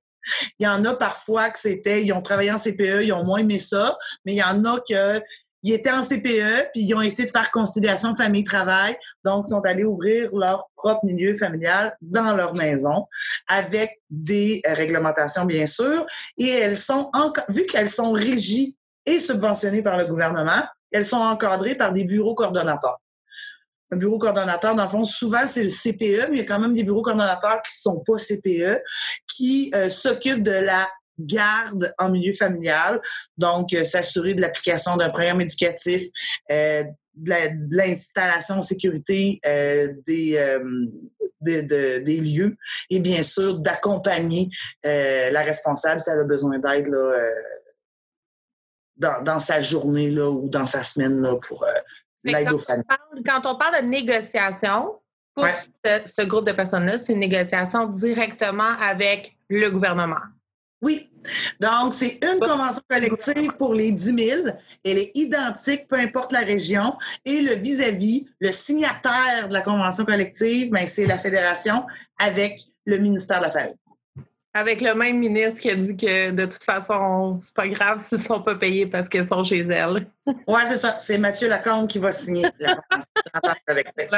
[0.60, 3.40] Il y en a parfois que c'était, ils ont travaillé en CPE, ils ont moins
[3.40, 5.22] aimé ça, mais il y en a que
[5.66, 8.96] ils étaient en CPE, puis ils ont essayé de faire conciliation famille-travail.
[9.24, 13.08] Donc, ils sont allés ouvrir leur propre milieu familial dans leur maison
[13.48, 16.06] avec des euh, réglementations, bien sûr.
[16.38, 17.10] Et elles sont,
[17.50, 22.36] vu qu'elles sont régies et subventionnées par le gouvernement, elles sont encadrées par des bureaux
[22.36, 23.02] coordonnateurs.
[23.92, 26.60] Un bureau coordonnateur, dans le fond, souvent, c'est le CPE, mais il y a quand
[26.60, 28.84] même des bureaux coordonnateurs qui sont pas CPE,
[29.36, 30.88] qui euh, s'occupent de la
[31.20, 33.02] garde en milieu familial,
[33.38, 36.02] donc euh, s'assurer de l'application d'un programme éducatif,
[36.52, 40.38] euh, de l'installation en sécurité euh, des,
[41.42, 42.58] des lieux
[42.90, 44.50] et bien sûr d'accompagner
[44.84, 46.90] la responsable si elle a besoin d'aide
[48.98, 51.66] dans, dans, sa journée là, ou dans sa semaine là, pour
[52.26, 52.84] l'aide aux familles.
[53.26, 55.00] quand on parle de négociation,
[55.36, 60.22] pour ce, ce groupe de personnes-là, c'est une négociation directement avec le gouvernement.
[60.82, 61.10] Oui.
[61.60, 64.48] Donc, c'est une convention collective pour les 10 000.
[64.84, 66.96] Elle est identique, peu importe la région.
[67.24, 71.86] Et le vis-à-vis, le signataire de la convention collective, ben, c'est la fédération
[72.20, 73.76] avec le ministère de la Famille.
[74.54, 78.20] Avec le même ministre qui a dit que de toute façon, c'est pas grave s'ils
[78.20, 80.08] ne sont pas payés parce qu'ils sont chez elle.
[80.26, 80.98] oui, c'est ça.
[81.00, 84.10] C'est Mathieu Lacombe qui va signer la convention collective.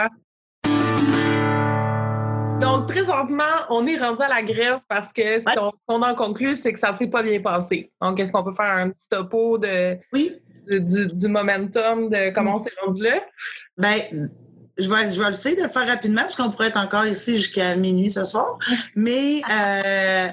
[2.60, 5.46] Donc, présentement, on est rendu à la grève parce que ce
[5.88, 7.92] qu'on en conclut, c'est que ça ne s'est pas bien passé.
[8.02, 9.98] Donc, est-ce qu'on peut faire un petit topo de,
[10.66, 13.22] du, momentum, de comment on s'est rendu là?
[13.78, 13.98] Bien,
[14.78, 17.38] je vais, je vais essayer de le faire rapidement parce qu'on pourrait être encore ici
[17.38, 18.58] jusqu'à minuit ce soir.
[18.96, 20.28] Mais euh,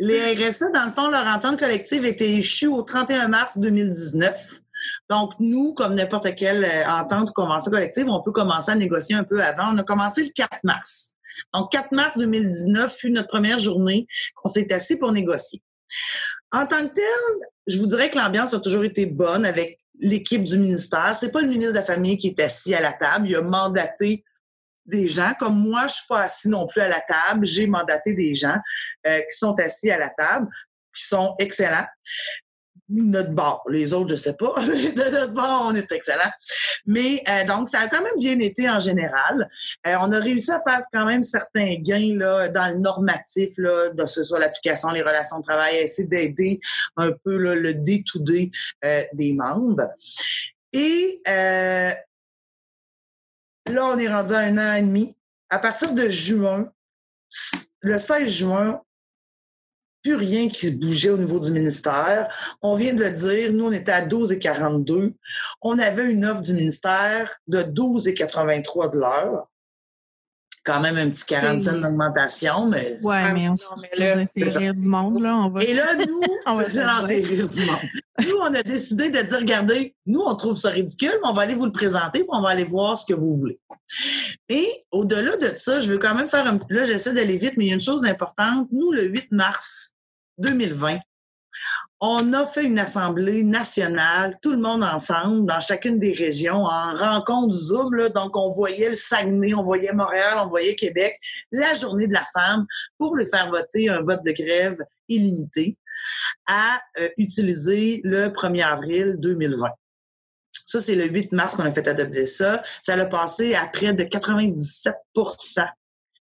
[0.00, 4.60] les RSA, dans le fond, leur entente collective était échue au 31 mars 2019.
[5.10, 9.16] Donc, nous, comme n'importe quelle euh, entente ou convention collective, on peut commencer à négocier
[9.16, 9.72] un peu avant.
[9.72, 11.14] On a commencé le 4 mars.
[11.54, 15.62] Donc, 4 mars 2019 fut notre première journée qu'on s'est assis pour négocier.
[16.52, 20.44] En tant que tel, je vous dirais que l'ambiance a toujours été bonne avec l'équipe
[20.44, 21.14] du ministère.
[21.14, 23.28] C'est pas le ministre de la Famille qui est assis à la table.
[23.28, 24.24] Il a mandaté
[24.86, 25.32] des gens.
[25.38, 27.46] Comme moi, je suis pas assis non plus à la table.
[27.46, 28.56] J'ai mandaté des gens
[29.06, 30.48] euh, qui sont assis à la table,
[30.96, 31.86] qui sont excellents
[32.88, 33.64] notre bord.
[33.68, 34.54] Les autres, je sais pas.
[34.66, 36.30] de notre bord, on est excellent.
[36.86, 39.48] Mais euh, donc, ça a quand même bien été en général.
[39.86, 43.90] Euh, on a réussi à faire quand même certains gains là, dans le normatif, là,
[43.90, 46.60] de ce soit l'application, les relations de travail, essayer d'aider
[46.96, 48.50] un peu le day-to-day
[48.84, 49.90] euh, des membres.
[50.72, 51.94] Et là,
[53.66, 55.16] on est rendu à un an et demi.
[55.50, 56.70] À partir de juin,
[57.80, 58.82] le 16 juin,
[60.08, 62.34] plus rien qui se bougeait au niveau du ministère.
[62.62, 65.12] On vient de le dire, nous, on était à 12,42.
[65.60, 69.48] On avait une offre du ministère de 12,83 de l'heure.
[70.64, 72.98] Quand même un petit 40 cents d'augmentation, mais...
[73.02, 75.36] Oui, mais on c'est rire du monde, là.
[75.36, 75.62] On va...
[75.62, 76.20] Et là, nous,
[76.70, 77.78] c'est rire du monde.
[78.26, 81.42] Nous, on a décidé de dire, regardez, nous, on trouve ça ridicule, mais on va
[81.42, 83.58] aller vous le présenter, puis on va aller voir ce que vous voulez.
[84.48, 86.58] Et au-delà de ça, je veux quand même faire un...
[86.70, 88.68] Là, j'essaie d'aller vite, mais il y a une chose importante.
[88.72, 89.92] Nous, le 8 mars,
[90.38, 90.98] 2020,
[92.00, 96.94] on a fait une assemblée nationale, tout le monde ensemble, dans chacune des régions, en
[96.94, 97.94] rencontre Zoom.
[97.94, 101.18] Là, donc, on voyait le Saguenay, on voyait Montréal, on voyait Québec,
[101.50, 102.66] la journée de la femme,
[102.98, 105.76] pour lui faire voter un vote de grève illimité
[106.46, 109.68] à euh, utiliser le 1er avril 2020.
[110.66, 112.62] Ça, c'est le 8 mars qu'on a fait adopter ça.
[112.80, 114.94] Ça l'a passé à près de 97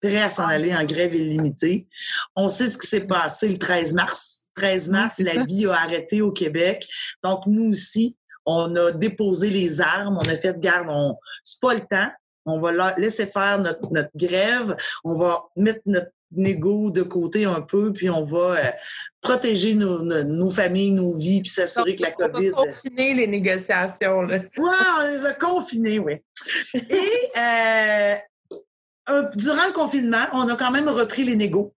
[0.01, 1.89] prêt à s'en aller en grève illimitée.
[2.37, 4.47] On sait ce qui s'est passé le 13 mars.
[4.55, 6.87] 13 mars, la vie a arrêté au Québec.
[7.23, 11.17] Donc, nous aussi, on a déposé les armes, on a fait garde, on...
[11.45, 12.11] c'est pas le temps,
[12.47, 14.77] On va laisser faire notre, grève.
[15.05, 18.71] On va mettre notre négo de côté un peu, puis on va euh,
[19.21, 22.53] protéger nos, familles, nos vies, puis s'assurer que la COVID.
[22.55, 24.23] On va confiner les négociations.
[24.23, 24.39] Là.
[24.57, 26.15] Ouais, on les a confinés, oui.
[26.75, 28.15] Et euh,
[29.35, 31.75] durant le confinement, on a quand même repris les négos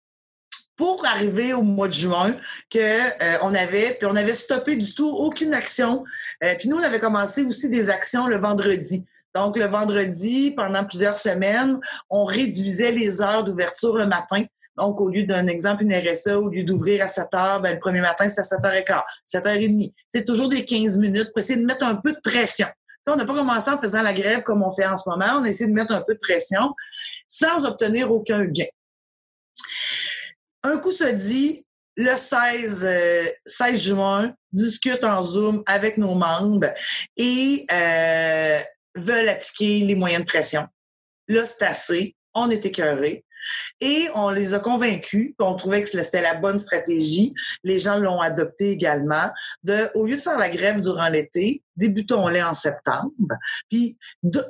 [0.76, 2.36] pour arriver au mois de juin
[2.70, 6.04] que euh, on avait puis on avait stoppé du tout aucune action.
[6.42, 9.04] Euh, puis nous on avait commencé aussi des actions le vendredi.
[9.34, 14.44] Donc le vendredi pendant plusieurs semaines, on réduisait les heures d'ouverture le matin.
[14.78, 17.80] Donc, au lieu d'un exemple, une RSA, au lieu d'ouvrir à 7 heures, ben, le
[17.80, 21.30] premier matin, c'est à 7 h 15 7 h 30 C'est toujours des 15 minutes
[21.34, 22.68] pour essayer de mettre un peu de pression.
[23.06, 25.38] on n'a pas commencé en faisant la grève comme on fait en ce moment.
[25.40, 26.74] On a essayé de mettre un peu de pression
[27.30, 28.66] sans obtenir aucun gain
[30.62, 31.66] un coup se dit,
[31.96, 32.88] le 16,
[33.44, 36.72] 16 euh, juin, discute en Zoom avec nos membres
[37.16, 38.60] et euh,
[38.96, 40.66] veulent appliquer les moyens de pression.
[41.28, 42.16] Là, c'est assez.
[42.34, 43.24] On est écœurés.
[43.80, 47.32] Et on les a convaincus, on trouvait que c'était la bonne stratégie.
[47.64, 49.30] Les gens l'ont adopté également.
[49.62, 53.12] De, au lieu de faire la grève durant l'été, débutons-les en septembre.
[53.70, 53.96] Puis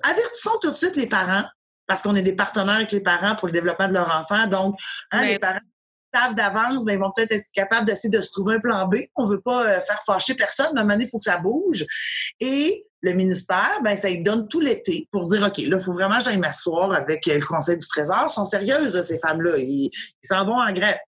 [0.03, 1.45] avertissons tout de suite les parents,
[1.91, 4.47] parce qu'on est des partenaires avec les parents pour le développement de leur enfant.
[4.47, 4.77] Donc,
[5.11, 5.59] hein, les parents
[6.15, 8.87] savent d'avance, mais ben, ils vont peut-être être capables d'essayer de se trouver un plan
[8.87, 8.99] B.
[9.17, 11.25] On veut pas euh, faire fâcher personne, mais à un moment donné, il faut que
[11.25, 11.85] ça bouge.
[12.39, 15.93] Et le ministère, ben, ça lui donne tout l'été pour dire, OK, là, il faut
[15.93, 18.27] vraiment que j'aille m'asseoir avec euh, le Conseil du Trésor.
[18.29, 19.59] Ils sont sérieuses, ces femmes-là.
[19.59, 19.91] Ils
[20.23, 20.99] s'en vont en grève.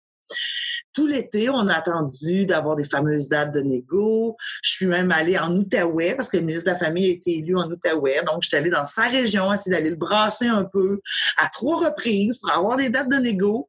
[0.93, 4.37] Tout l'été, on a attendu d'avoir des fameuses dates de négo.
[4.63, 7.39] Je suis même allée en Outaouais parce que le ministre de la Famille a été
[7.39, 8.23] élu en Outaouais.
[8.27, 11.01] Donc, je suis allée dans sa région, essayer d'aller le brasser un peu
[11.39, 13.69] à trois reprises pour avoir des dates de négo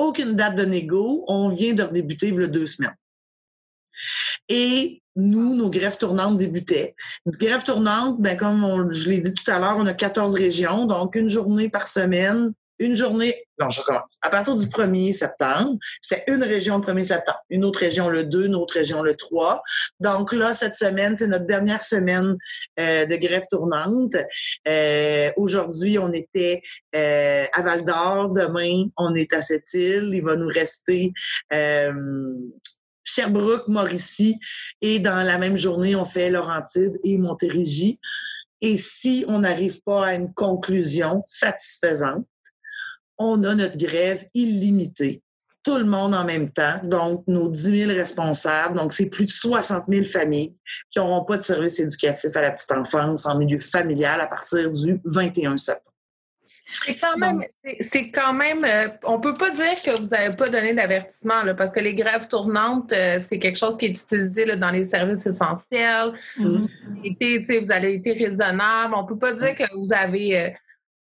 [0.00, 1.24] aucune date de négo.
[1.28, 2.96] On vient de redébuter il y a deux semaines.
[4.48, 6.94] Et nous, nos grèves tournantes débutaient.
[7.26, 11.14] Grève tournante, ben, comme je l'ai dit tout à l'heure, on a 14 régions, donc
[11.16, 14.18] une journée par semaine une journée, non, je recommence.
[14.22, 18.24] À partir du 1er septembre, c'est une région le 1er septembre, une autre région le
[18.24, 19.62] 2, une autre région le 3.
[20.00, 22.36] Donc là, cette semaine, c'est notre dernière semaine
[22.80, 24.16] euh, de grève tournante.
[24.66, 26.62] Euh, aujourd'hui, on était
[26.96, 28.30] euh, à Val d'Or.
[28.30, 30.10] Demain, on est à Sept-Îles.
[30.14, 31.12] Il va nous rester
[33.04, 34.38] Sherbrooke, Mauricie.
[34.80, 38.00] Et dans la même journée, on fait Laurentide et Montérégie.
[38.62, 42.26] Et si on n'arrive pas à une conclusion satisfaisante,
[43.20, 45.22] on a notre grève illimitée.
[45.62, 49.30] Tout le monde en même temps, donc nos 10 000 responsables, donc c'est plus de
[49.30, 50.56] 60 000 familles
[50.90, 54.72] qui n'auront pas de service éducatif à la petite enfance en milieu familial à partir
[54.72, 55.90] du 21 septembre.
[56.72, 57.42] C'est quand même,
[57.80, 61.72] c'est quand même, euh, on peut pas dire que vous n'avez pas donné d'avertissement parce
[61.72, 66.12] que les grèves tournantes, euh, c'est quelque chose qui est utilisé dans les services essentiels.
[66.38, 67.60] Mm-hmm.
[67.60, 68.94] vous avez été raisonnable.
[68.94, 70.50] On peut pas dire que vous avez euh,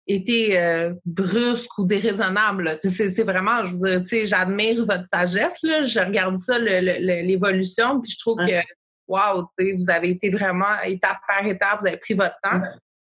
[0.09, 2.79] été euh, brusque ou déraisonnable.
[2.81, 5.59] C'est vraiment, je veux dire, j'admire votre sagesse.
[5.62, 5.83] Là.
[5.83, 8.62] Je regarde ça, l'évolution, puis je trouve que,
[9.07, 12.61] wow, vous avez été vraiment étape par étape, vous avez pris votre temps.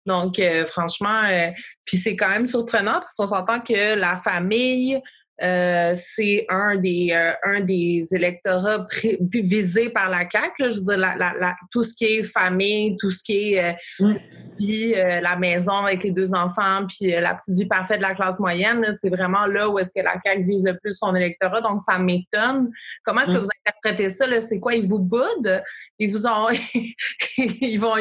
[0.05, 1.49] Donc, euh, franchement, euh,
[1.83, 5.01] puis c'est quand même surprenant parce qu'on s'entend que la famille,
[5.43, 8.87] euh, c'est un des euh, un des électorats
[9.29, 10.71] visés par la CAQ.
[10.71, 14.13] Je veux dire, la, la, tout ce qui est famille, tout ce qui est euh,
[14.57, 18.39] vie, la maison avec les deux enfants, puis la petite vie parfaite de la classe
[18.39, 21.59] moyenne, c'est vraiment là où est-ce que la CAQ vise le plus son électorat.
[21.61, 22.71] Donc, ça m'étonne.
[23.03, 24.25] Comment est-ce que vous interprétez ça?
[24.39, 24.75] C'est quoi?
[24.75, 25.61] Ils vous boudent?
[25.99, 26.47] Ils vous ont...
[27.37, 27.95] ils vont...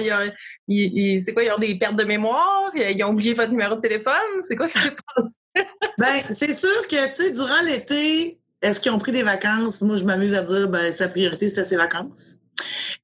[0.69, 1.43] c'est quoi?
[1.43, 2.71] Ils ont des pertes de mémoire?
[2.75, 4.15] Ils ont oublié votre numéro de téléphone?
[4.43, 5.37] C'est quoi qui se passe?
[5.99, 9.83] ben, c'est sûr que, tu sais, durant l'été, est-ce qu'ils ont pris des vacances?
[9.83, 12.39] Moi, je m'amuse à dire, ben, sa priorité, c'est ses vacances.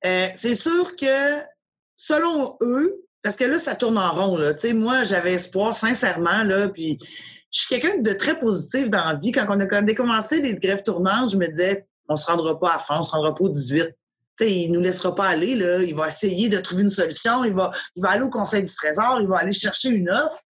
[0.04, 1.40] Euh, c'est sûr que,
[1.96, 4.54] selon eux, parce que là, ça tourne en rond, là.
[4.54, 6.98] Tu sais, moi, j'avais espoir, sincèrement, là, puis
[7.52, 9.32] je suis quelqu'un de très positif dans la vie.
[9.32, 12.78] Quand on a commencé les grèves tournantes, je me disais, on se rendra pas à
[12.78, 13.94] fond, on se rendra pas au 18.
[14.40, 15.52] Il nous laissera pas aller.
[15.86, 17.44] Il va essayer de trouver une solution.
[17.44, 17.70] Il va,
[18.04, 19.18] aller au Conseil du Trésor.
[19.20, 20.40] Il va aller chercher une offre.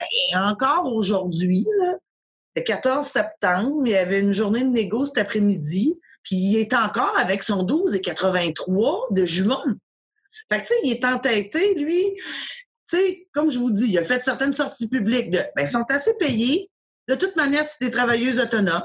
[0.00, 1.66] Et encore aujourd'hui,
[2.56, 7.16] le 14 septembre, il avait une journée de négo cet après-midi, puis il est encore
[7.16, 9.56] avec son 12 et 83 de jumeaux.
[10.48, 12.04] Fait que, tu sais, il est entêté, lui.
[12.90, 15.84] Tu comme je vous dis, il a fait certaines sorties publiques de, ben, ils sont
[15.88, 16.70] assez payés.
[17.08, 18.84] De toute manière, c'est des travailleuses autonomes.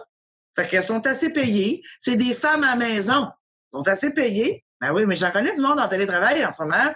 [0.56, 1.84] Fait qu'elles sont assez payées.
[2.00, 3.28] C'est des femmes à la maison.
[3.74, 4.64] Elles sont assez payées.
[4.82, 6.94] Ben oui, mais j'en connais du monde en télétravail en ce moment.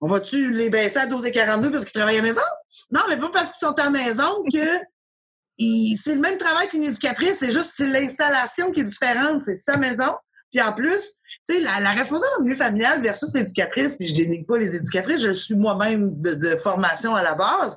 [0.00, 2.42] On va-tu les baisser à 12 et 42 parce qu'ils travaillent à la maison?
[2.90, 4.58] Non, mais pas parce qu'ils sont à la maison que
[6.02, 9.40] c'est le même travail qu'une éducatrice, c'est juste c'est l'installation qui est différente.
[9.42, 10.14] C'est sa maison,
[10.50, 11.14] Puis en plus,
[11.48, 14.76] tu sais, la, la, responsable au milieu familial versus l'éducatrice, puis je dénigre pas les
[14.76, 17.76] éducatrices, je suis moi-même de, de, formation à la base.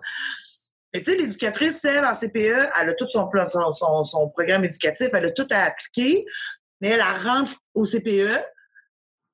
[0.94, 4.64] Et tu sais, l'éducatrice, celle en CPE, elle a tout son, son, son, son programme
[4.64, 6.26] éducatif, elle a tout à appliquer,
[6.86, 8.42] elle, elle rentre au CPE,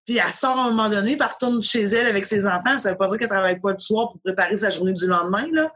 [0.06, 2.78] puis elle sort à un moment donné, puis elle retourne chez elle avec ses enfants.
[2.78, 5.48] Ça veut pas dire qu'elle travaille pas le soir pour préparer sa journée du lendemain,
[5.52, 5.72] là.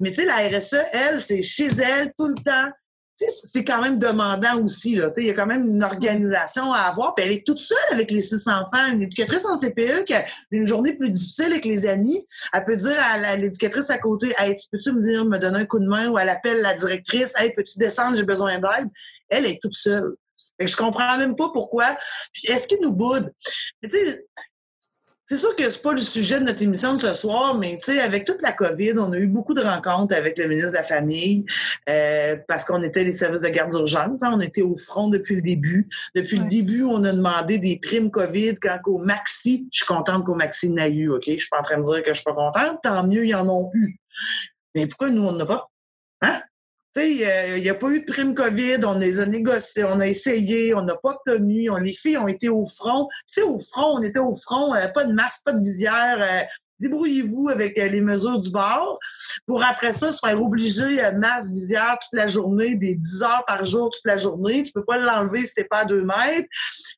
[0.00, 2.70] Mais tu sais, la RSE, elle, c'est chez elle tout le temps.
[3.18, 5.00] C'est quand même demandant aussi.
[5.16, 7.14] Il y a quand même une organisation à avoir.
[7.14, 8.92] Puis elle est toute seule avec les six enfants.
[8.92, 12.76] Une éducatrice en CPE qui a une journée plus difficile avec les amis, elle peut
[12.76, 15.86] dire à l'éducatrice à côté Hey, tu peux-tu me venir me donner un coup de
[15.86, 17.32] main ou elle appelle la directrice?
[17.38, 18.90] Hey, peux-tu descendre, j'ai besoin d'aide?
[19.30, 20.14] Elle est toute seule.
[20.58, 21.96] Fait que je comprends même pas pourquoi.
[22.48, 23.32] Est-ce qu'il nous boude?
[25.28, 27.86] C'est sûr que c'est pas le sujet de notre émission de ce soir, mais tu
[27.86, 30.76] sais, avec toute la COVID, on a eu beaucoup de rencontres avec le ministre de
[30.76, 31.44] la Famille
[31.88, 34.22] euh, parce qu'on était les services de garde d'urgence.
[34.22, 35.88] Hein, on était au front depuis le début.
[36.14, 40.24] Depuis le début, on a demandé des primes COVID quand au Maxi, je suis contente
[40.24, 41.24] qu'au Maxi n'a eu, OK?
[41.26, 42.78] Je suis pas en train de dire que je suis pas contente.
[42.84, 43.98] Tant mieux, ils en ont eu.
[44.76, 45.68] Mais pourquoi nous, on n'en a pas?
[46.22, 46.40] Hein?
[47.04, 50.74] Il n'y a pas eu de prime COVID, on les a négociés, on a essayé,
[50.74, 51.70] on n'a pas obtenu.
[51.70, 53.08] On, les filles ont été au front.
[53.32, 56.18] Tu sais, au front, on était au front, euh, pas de masque, pas de visière.
[56.20, 56.44] Euh,
[56.78, 58.98] débrouillez-vous avec euh, les mesures du bord
[59.46, 63.44] pour après ça se faire obliger à masque, visière toute la journée, des 10 heures
[63.46, 64.62] par jour toute la journée.
[64.62, 66.48] Tu peux pas l'enlever si t'es pas à deux mètres.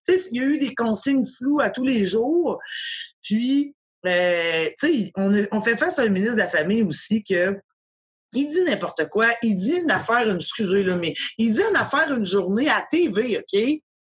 [0.07, 2.59] Tu sais, il y a eu des consignes floues à tous les jours.
[3.23, 3.75] Puis,
[4.05, 7.61] tu sais, on, on fait face à un ministre de la Famille aussi que
[8.33, 9.27] il dit n'importe quoi.
[9.43, 13.61] Il dit une affaire, excusez-le, mais il dit une affaire une journée à TV, OK?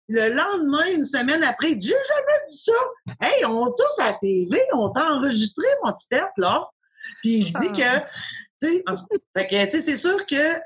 [0.08, 2.74] Le lendemain, une semaine après, il dit J'ai jamais dit ça.
[3.22, 6.68] Hey, on tous à TV, on t'a enregistré, mon petit père, là.
[7.22, 8.08] Puis il dit que, ah.
[8.62, 10.60] tu sais, c'est sûr que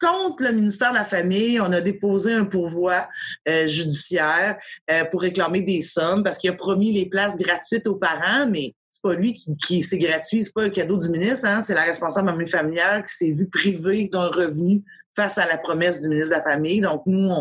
[0.00, 3.06] contre le ministère de la Famille, on a déposé un pourvoi
[3.48, 4.58] euh, judiciaire
[4.90, 8.74] euh, pour réclamer des sommes parce qu'il a promis les places gratuites aux parents, mais
[9.00, 11.74] c'est pas lui qui, qui c'est gratuit, c'est pas le cadeau du ministre, hein, c'est
[11.74, 14.82] la responsable familiale qui s'est vue privée d'un revenu
[15.16, 16.80] face à la promesse du ministre de la Famille.
[16.80, 17.32] Donc, nous,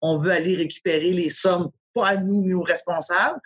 [0.00, 3.40] on veut aller récupérer les sommes pas à nous, mais aux responsables.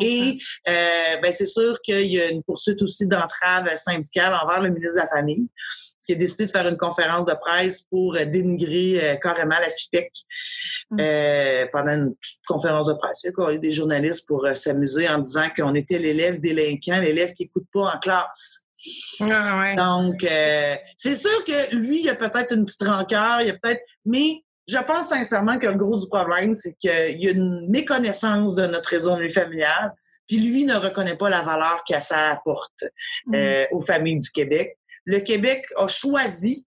[0.00, 0.38] Et
[0.68, 4.96] euh, ben, c'est sûr qu'il y a une poursuite aussi d'entrave syndicale envers le ministre
[4.96, 5.48] de la Famille,
[6.06, 9.68] qui a décidé de faire une conférence de presse pour euh, dénigrer euh, carrément la
[9.68, 10.12] FIPEC
[10.90, 10.96] mm.
[11.00, 12.14] euh, pendant une
[12.46, 13.20] conférence de presse.
[13.24, 17.34] Il y a eu des journalistes pour s'amuser en disant qu'on était l'élève délinquant, l'élève
[17.34, 18.62] qui écoute pas en classe.
[19.20, 19.74] Ah, ouais.
[19.74, 20.26] Donc,
[20.98, 23.80] c'est sûr que lui, il y a peut-être une petite rancœur, il y a peut-être,
[24.04, 28.54] mais je pense sincèrement que le gros du problème, c'est qu'il y a une méconnaissance
[28.54, 29.94] de notre réseau familial,
[30.26, 32.84] puis lui ne reconnaît pas la valeur que ça apporte
[33.26, 33.34] mm.
[33.34, 34.76] euh, aux familles du Québec.
[35.04, 36.66] Le Québec a choisi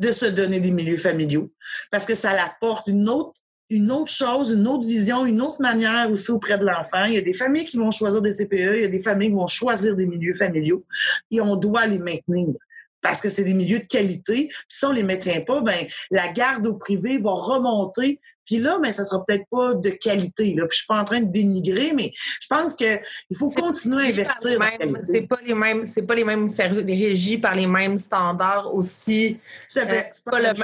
[0.00, 1.52] de se donner des milieux familiaux
[1.92, 6.10] parce que ça apporte une autre une autre chose, une autre vision, une autre manière
[6.10, 7.04] aussi auprès de l'enfant.
[7.04, 9.28] Il y a des familles qui vont choisir des CPE, il y a des familles
[9.28, 10.86] qui vont choisir des milieux familiaux
[11.30, 12.54] et on doit les maintenir
[13.00, 14.48] parce que c'est des milieux de qualité.
[14.48, 18.20] Puis si on les maintient pas, ben la garde au privé va remonter.
[18.48, 20.54] Puis là, ben, ça sera peut-être pas de qualité.
[20.54, 20.66] Là.
[20.66, 22.98] Puis je suis pas en train de dénigrer, mais je pense qu'il
[23.36, 24.58] faut continuer à investir.
[25.02, 29.38] C'est pas les mêmes, c'est pas les mêmes services régis par les mêmes standards aussi.
[29.70, 30.10] Tout à fait.
[30.26, 30.54] Euh, pas, le,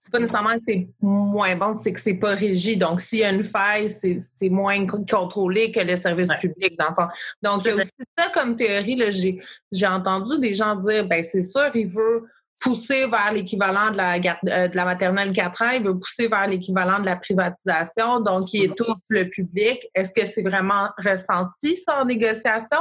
[0.00, 2.76] c'est pas nécessairement que c'est moins bon, c'est que c'est pas régi.
[2.76, 7.08] Donc, s'il y a une faille, c'est moins contrôlé que le service public d'enfants.
[7.42, 9.40] Donc, il y a aussi ça comme théorie.
[9.70, 12.24] J'ai entendu des gens dire, ben c'est sûr, il veut
[12.62, 16.46] pousser vers l'équivalent de la, euh, de la maternelle 4 ans, il veut pousser vers
[16.46, 19.84] l'équivalent de la privatisation, donc il étouffe le public.
[19.94, 22.78] Est-ce que c'est vraiment ressenti ça en négociation,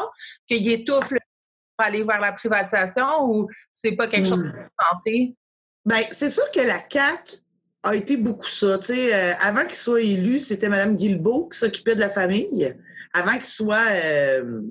[0.47, 1.19] qu'il étouffe le
[1.77, 5.35] pour aller vers la privatisation ou c'est pas quelque chose de santé?
[5.85, 7.37] Bien, c'est sûr que la CAQ
[7.83, 8.79] a été beaucoup ça.
[8.89, 12.75] Euh, avant qu'il soit élu, c'était Mme Guilbeault qui s'occupait de la famille.
[13.13, 14.61] Avant qu'il soit euh,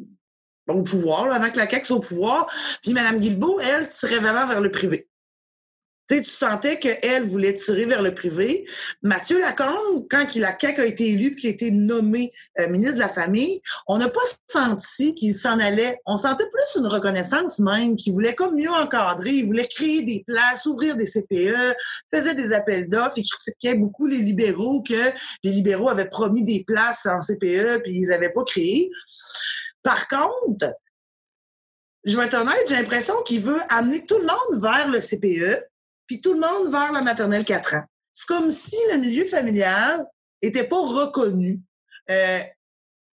[0.69, 2.47] au pouvoir, avant que la CAQ soit au pouvoir.
[2.83, 5.10] Puis Mme Guilbeault, elle, tirait vraiment vers le privé
[6.19, 8.67] tu sentais qu'elle voulait tirer vers le privé.
[9.03, 12.97] Mathieu Lacombe, quand il, la CAQ a été élu puis a été nommé euh, ministre
[12.97, 15.99] de la Famille, on n'a pas senti qu'il s'en allait.
[16.07, 20.25] On sentait plus une reconnaissance même, qu'il voulait comme mieux encadrer, il voulait créer des
[20.27, 21.75] places, ouvrir des CPE,
[22.13, 25.13] faisait des appels d'offres, il critiquait beaucoup les libéraux que
[25.45, 28.91] les libéraux avaient promis des places en CPE puis ils n'avaient pas créé.
[29.83, 30.75] Par contre,
[32.05, 35.70] je vais être honnête, j'ai l'impression qu'il veut amener tout le monde vers le CPE,
[36.11, 37.85] puis tout le monde vers la maternelle 4 ans.
[38.13, 40.05] C'est comme si le milieu familial
[40.43, 41.61] était pas reconnu.
[42.11, 42.41] Euh,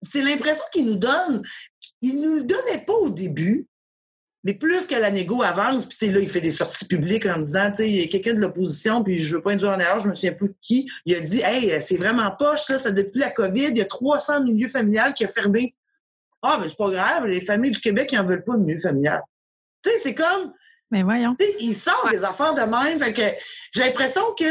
[0.02, 1.44] c'est l'impression qu'il nous donne.
[2.02, 3.68] Il nous le donnait pas au début,
[4.44, 7.70] Mais plus que la négo avance, puis là, il fait des sorties publiques en disant,
[7.70, 10.00] tu sais, il y a quelqu'un de l'opposition, puis je veux pas induire en erreur,
[10.00, 12.92] je me souviens plus de qui, il a dit, hey, c'est vraiment poche, là, ça,
[12.92, 15.76] depuis la COVID, il y a 300 milieux familiales qui ont fermé.
[16.42, 18.80] Ah, mais c'est pas grave, les familles du Québec, ils en veulent pas de milieu
[18.80, 19.22] familial.
[19.84, 20.52] Tu sais, c'est comme.
[20.92, 21.36] Mais voyons.
[21.40, 23.00] Tu sais, ils sortent des affaires de même.
[23.00, 23.22] Fait que
[23.74, 24.46] j'ai l'impression que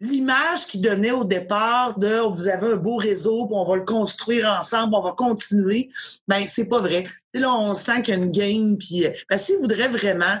[0.00, 3.84] l'image qu'il donnait au départ de vous avez un beau réseau, puis on va le
[3.84, 5.88] construire ensemble, on va continuer,
[6.28, 7.04] ben c'est pas vrai.
[7.32, 10.38] là, on sent qu'il y a une game, puis ben, s'il voudrait vraiment.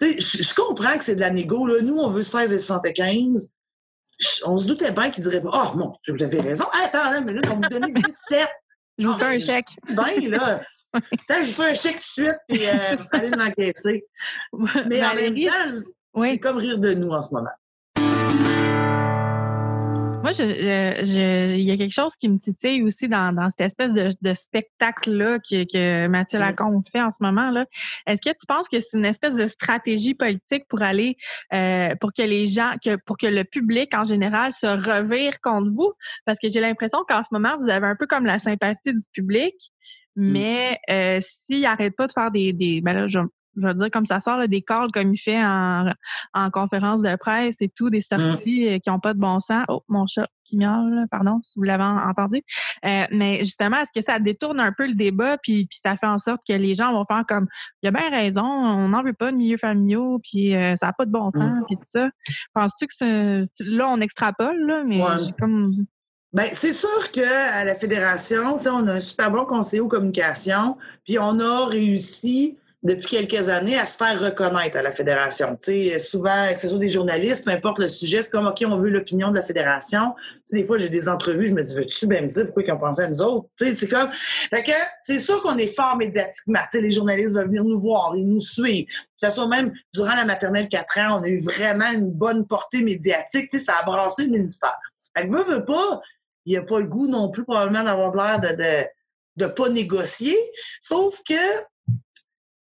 [0.00, 1.66] Je, comprends que c'est de la négo.
[1.66, 1.80] Là.
[1.80, 3.50] Nous, on veut 16 et 75.
[4.44, 6.64] On se doutait bien qu'il dirait Oh mon vous avez raison.
[6.84, 8.46] attends, une minute, on vous donner 17.
[8.98, 9.68] Je vous fais un chèque.
[9.88, 10.60] Ben, là.
[11.10, 14.04] Je vous fais un chèque tout de suite, puis euh, allez l'encaisser.
[14.88, 16.30] Mais en même temps, oui.
[16.32, 17.50] c'est comme rire de nous en ce moment.
[20.26, 25.38] Moi, il y a quelque chose qui me titille aussi dans, cette espèce de, spectacle-là
[25.38, 27.50] que, Mathieu Lacombe fait en ce moment.
[27.50, 27.64] là.
[28.08, 31.16] Est-ce que tu penses que c'est une espèce de stratégie politique pour aller,
[31.52, 35.70] euh, pour que les gens, que, pour que le public en général se revire contre
[35.70, 35.92] vous?
[36.24, 39.06] Parce que j'ai l'impression qu'en ce moment, vous avez un peu comme la sympathie du
[39.12, 39.54] public,
[40.16, 40.32] mm.
[40.32, 43.20] mais euh, s'il n'arrête pas de faire des, des ben là, je,
[43.56, 45.90] je veux dire, comme ça sort des calls comme il fait en,
[46.34, 48.18] en conférence de presse et tout, des mmh.
[48.18, 49.64] sorties euh, qui n'ont pas de bon sens.
[49.68, 52.42] Oh, mon chat qui miaule, pardon, si vous l'avez entendu.
[52.84, 56.06] Euh, mais justement, est-ce que ça détourne un peu le débat, puis, puis ça fait
[56.06, 57.48] en sorte que les gens vont faire comme,
[57.82, 60.88] il y a bien raison, on n'en veut pas de milieux familiaux, puis euh, ça
[60.88, 61.64] n'a pas de bon sens, mmh.
[61.66, 62.10] puis tout ça.
[62.52, 63.46] Penses-tu que c'est...
[63.64, 65.86] Là, on extrapole, là, mais j'ai comme...
[66.36, 71.18] Ben, c'est sûr qu'à la Fédération, on a un super bon conseiller aux communications, puis
[71.18, 75.56] on a réussi depuis quelques années à se faire reconnaître à la fédération.
[75.56, 78.62] Tu sais, souvent, que ce soit des journalistes, peu importe le sujet, c'est comme, OK,
[78.66, 80.12] on veut l'opinion de la fédération.
[80.14, 82.64] Tu sais, des fois, j'ai des entrevues, je me dis, veux-tu bien me dire pourquoi
[82.64, 83.48] ils ont pensé à nous autres?
[83.58, 84.72] C'est comme, fait que,
[85.04, 86.60] c'est sûr qu'on est fort médiatiquement.
[86.70, 88.84] Tu sais, les journalistes veulent venir nous voir, ils nous suivent.
[88.84, 92.46] Que ce soit même durant la maternelle 4 ans, on a eu vraiment une bonne
[92.46, 93.48] portée médiatique.
[93.50, 94.76] Tu sais, ça a brassé le ministère.
[95.16, 96.02] Fait que, veut, veut pas,
[96.46, 98.86] il n'y a pas le goût non plus probablement d'avoir l'air de, de
[99.36, 100.36] de pas négocier.
[100.80, 101.34] Sauf que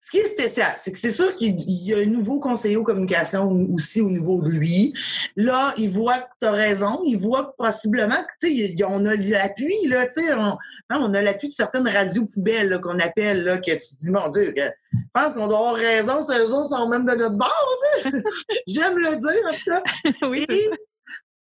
[0.03, 2.83] ce qui est spécial, c'est que c'est sûr qu'il y a un nouveau conseiller aux
[2.83, 4.93] communications aussi au niveau de lui.
[5.37, 9.05] Là, il voit que tu as raison, il voit que possiblement que, tu sais, on
[9.05, 10.57] a l'appui, là, tu sais, on,
[10.91, 14.53] on, a l'appui de certaines radios poubelles qu'on appelle, là, que tu dis, mon Dieu,
[14.57, 18.23] je pense qu'on doit avoir raison, ces autres sont même de notre bord, tu sais.
[18.67, 19.83] J'aime le dire, en tout cas.
[20.29, 20.45] oui.
[20.49, 20.71] Et,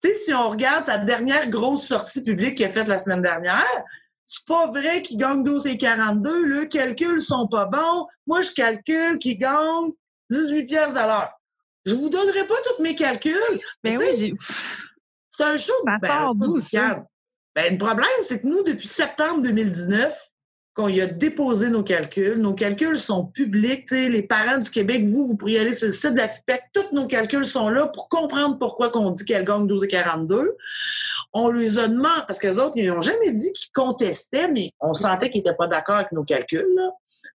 [0.03, 3.23] tu sais, si on regarde sa dernière grosse sortie publique qu'il a faite la semaine
[3.23, 3.85] dernière,
[4.25, 6.45] c'est pas vrai qu'il gagne 12 et 42.
[6.45, 8.07] Le calcul sont pas bons.
[8.27, 9.93] Moi, je calcule qu'il gagne
[10.31, 11.31] 18 pièces à l'heure.
[11.87, 13.35] Je vous donnerai pas tous mes calculs.
[13.85, 14.35] Ben mais oui,
[15.31, 15.73] c'est un show.
[15.85, 15.99] Ben,
[17.55, 20.19] ben, le problème, c'est que nous, depuis septembre 2019,
[20.77, 22.39] qu'on y a déposé nos calculs.
[22.39, 23.91] Nos calculs sont publics.
[23.91, 26.29] les parents du Québec, vous, vous pourriez aller sur le site de la.
[26.73, 30.57] Tous nos calculs sont là pour comprendre pourquoi qu'on dit qu'elle gagne 12 et 42.
[31.33, 34.71] On les a demandé, parce que les autres, ils n'ont jamais dit qu'ils contestaient, mais
[34.81, 36.67] on sentait qu'ils n'étaient pas d'accord avec nos calculs.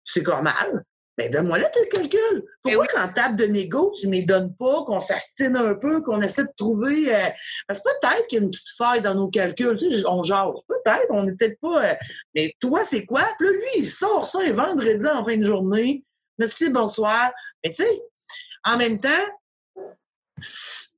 [0.03, 0.83] C'est normal.
[1.17, 2.43] Ben, donne-moi là tes calculs.
[2.61, 2.87] Pourquoi oui.
[2.93, 6.43] quand table de négo, tu ne me donnes pas, qu'on s'astine un peu, qu'on essaie
[6.43, 7.13] de trouver.
[7.13, 7.29] Euh,
[7.67, 9.77] parce que peut-être qu'il y a une petite faille dans nos calculs.
[9.77, 10.53] Tu sais, on jase.
[10.67, 11.83] Peut-être, on n'est peut-être pas.
[11.83, 11.95] Euh,
[12.35, 13.23] mais toi, c'est quoi?
[13.39, 16.03] Puis là, lui, il sort ça et vendredi en fin de journée.
[16.37, 17.31] Merci, bonsoir.
[17.63, 18.01] Mais tu sais,
[18.63, 19.09] en même temps,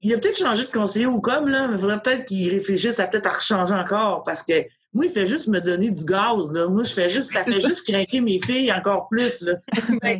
[0.01, 2.99] il a peut-être changé de conseiller ou comme, là, mais il faudrait peut-être qu'il réfléchisse
[2.99, 6.51] à peut-être à rechanger encore parce que moi, il fait juste me donner du gaz.
[6.53, 6.67] Là.
[6.67, 9.41] Moi, je fais juste, ça fait juste craquer mes filles encore plus.
[9.41, 9.53] Là.
[10.01, 10.19] Ben,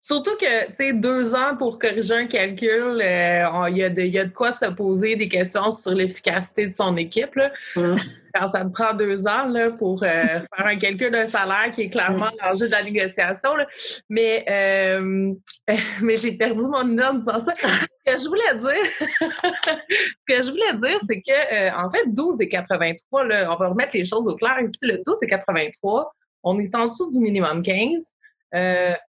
[0.00, 3.84] surtout que, tu sais, deux ans pour corriger un calcul, euh, il y,
[4.18, 7.34] a de quoi se poser des questions sur l'efficacité de son équipe.
[7.34, 7.52] Là.
[7.76, 7.98] Hum.
[8.34, 11.82] Quand ça te prend deux ans là, pour euh, faire un calcul d'un salaire qui
[11.82, 12.36] est clairement hum.
[12.42, 13.56] l'enjeu de la négociation.
[13.56, 13.66] Là.
[14.08, 15.32] Mais, euh,
[16.02, 20.50] mais j'ai perdu mon idée en disant ça que je voulais dire, ce que je
[20.50, 24.04] voulais dire, c'est que, euh, en fait, 12 et 83, là, on va remettre les
[24.04, 24.78] choses au clair ici.
[24.82, 26.12] Le 12 et 83,
[26.42, 28.14] on est en dessous du minimum 15.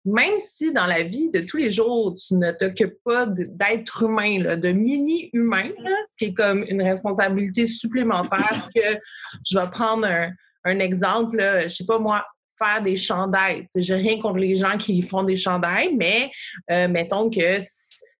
[0.05, 4.43] Même si dans la vie de tous les jours, tu ne t'occupes pas d'être humain,
[4.43, 5.71] là, de mini-humain,
[6.11, 8.99] ce qui est comme une responsabilité supplémentaire que
[9.47, 10.31] je vais prendre un,
[10.65, 12.25] un exemple, là, je sais pas moi,
[12.59, 13.67] faire des chandails.
[13.75, 16.31] J'ai rien contre les gens qui font des chandails, mais
[16.71, 17.59] euh, mettons que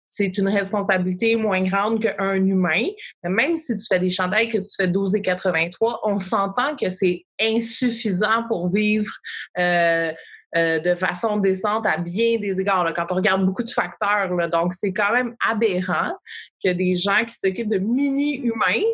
[0.09, 2.87] c'est une responsabilité moins grande qu'un humain.
[3.25, 6.89] Même si tu fais des chandails que tu fais 12 et 83, on s'entend que
[6.89, 9.11] c'est insuffisant pour vivre
[9.59, 10.13] euh,
[10.57, 14.35] euh, de façon décente à bien des égards, quand on regarde beaucoup de facteurs.
[14.35, 14.49] Là.
[14.49, 16.13] Donc, c'est quand même aberrant
[16.63, 18.85] que des gens qui s'occupent de mini-humains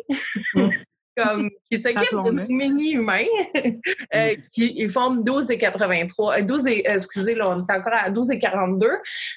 [1.17, 3.25] comme, qui s'occupent de mini-humains,
[4.15, 8.09] euh, qui ils forment 12 et 83, 12 et, excusez, là, on est encore à
[8.09, 8.89] 12 et 42,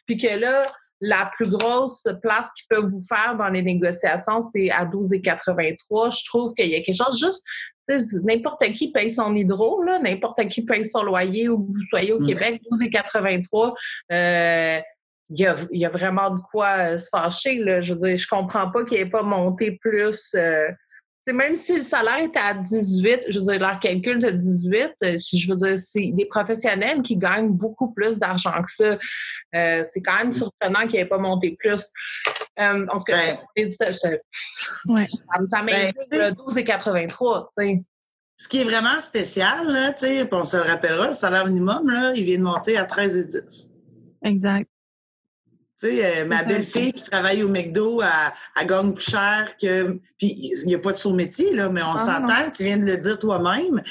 [0.07, 0.67] puis que là,
[1.05, 6.19] la plus grosse place qu'ils peuvent vous faire dans les négociations, c'est à 12,83.
[6.19, 7.43] Je trouve qu'il y a quelque chose juste
[7.89, 12.27] n'importe qui paye son hydro, n'importe qui paye son loyer où vous soyez au mm.
[12.27, 13.75] Québec, 12,83.
[14.13, 14.81] Euh,
[15.31, 17.57] il y, a, il y a vraiment de quoi se fâcher.
[17.57, 17.81] Là.
[17.81, 20.31] Je veux dire, je comprends pas qu'il ait pas monté plus.
[20.35, 20.69] Euh,
[21.33, 25.17] même si le salaire était à 18, je veux dire, leur calcul de 18, euh,
[25.17, 28.99] si je veux dire, c'est des professionnels qui gagnent beaucoup plus d'argent que ça.
[29.55, 31.93] Euh, c'est quand même surprenant qu'il n'ait pas monté plus.
[32.61, 37.83] Euh, en tout cas, ben, ça, ça m'indique ben, 12,83, tu sais.
[38.37, 39.95] Ce qui est vraiment spécial, là,
[40.33, 43.69] on se le rappellera, le salaire minimum, là, il vient de monter à 13,10.
[44.25, 44.69] Exact.
[45.85, 49.99] Euh, ma belle-fille qui travaille au McDo, elle, gagne plus cher que.
[50.19, 52.85] Puis il n'y a pas de sous-métier, là, mais on ah, s'entend, tu viens de
[52.85, 53.83] le dire toi-même.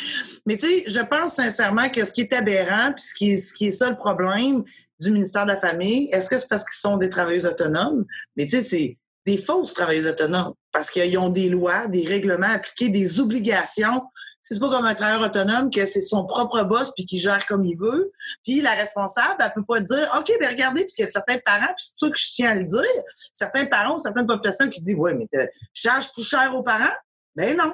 [0.46, 3.38] Mais tu sais, je pense sincèrement que ce qui est aberrant, puis ce qui est,
[3.38, 4.64] ce qui est ça le problème
[5.00, 8.06] du ministère de la Famille, est-ce que c'est parce qu'ils sont des travailleuses autonomes?
[8.36, 12.50] Mais tu sais, c'est des fausses travailleuses autonomes parce qu'ils ont des lois, des règlements
[12.54, 14.02] appliqués, des obligations
[14.44, 17.64] c'est pas comme un travailleur autonome que c'est son propre boss puis qui gère comme
[17.64, 18.12] il veut.
[18.44, 21.74] Puis la responsable, elle peut pas dire OK, ben regardez, puisqu'il y a certains parents,
[21.78, 24.96] puis c'est ça que je tiens à le dire, certains parents, certaines populations qui disent
[24.96, 25.40] Ouais, mais tu
[25.74, 26.94] charges plus cher aux parents?
[27.36, 27.74] Ben non.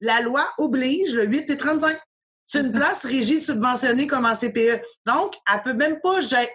[0.00, 1.98] La loi oblige le 8 et 35.
[2.46, 4.82] C'est une place régie subventionnée comme en CPE.
[5.06, 6.50] Donc, elle peut même pas gérer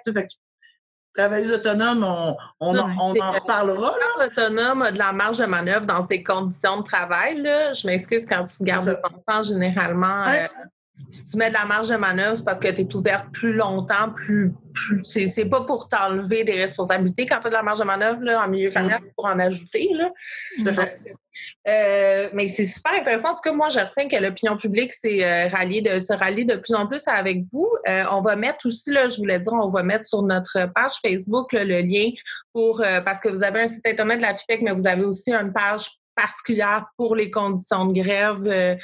[1.15, 3.91] travailleuse autonome, on, on, en reparlera.
[3.91, 4.25] Là.
[4.25, 7.41] autonome a de la marge de manœuvre dans ses conditions de travail.
[7.41, 7.73] Là.
[7.73, 10.25] Je m'excuse quand tu gardes ton enfant, généralement.
[10.27, 10.47] Euh,
[11.09, 13.53] si tu mets de la marge de manœuvre, c'est parce que tu es ouverte plus
[13.53, 14.53] longtemps, plus.
[14.73, 17.25] plus c'est pas pour t'enlever des responsabilités.
[17.25, 19.37] Quand tu as de la marge de manœuvre là, en milieu familial, c'est pour en
[19.39, 19.89] ajouter.
[19.93, 20.09] Là.
[21.67, 23.31] Euh, mais c'est super intéressant.
[23.31, 26.45] En tout cas, moi, je retiens que l'opinion publique s'est euh, ralliée de se rallier
[26.45, 27.69] de plus en plus avec vous.
[27.89, 30.93] Euh, on va mettre aussi, là, je voulais dire, on va mettre sur notre page
[31.05, 32.11] Facebook le lien
[32.53, 35.33] pour parce que vous avez un site internet de la FIPEC, mais vous avez aussi
[35.33, 38.43] une page particulière pour les conditions de grève.
[38.45, 38.75] Euh,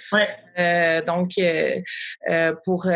[0.60, 2.88] euh, donc, euh, pour,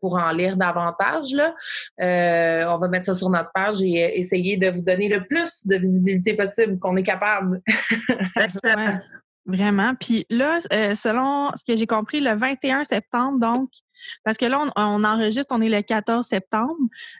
[0.00, 1.54] pour en lire davantage, là,
[1.98, 5.76] on va mettre ça sur notre page et essayer de vous donner le plus de
[5.76, 7.60] visibilité possible qu'on est capable.
[9.46, 9.94] Vraiment.
[9.94, 10.60] Puis là,
[10.94, 13.70] selon ce que j'ai compris, le 21 septembre, donc,
[14.24, 16.76] parce que là, on, enregistre, on est le 14 septembre.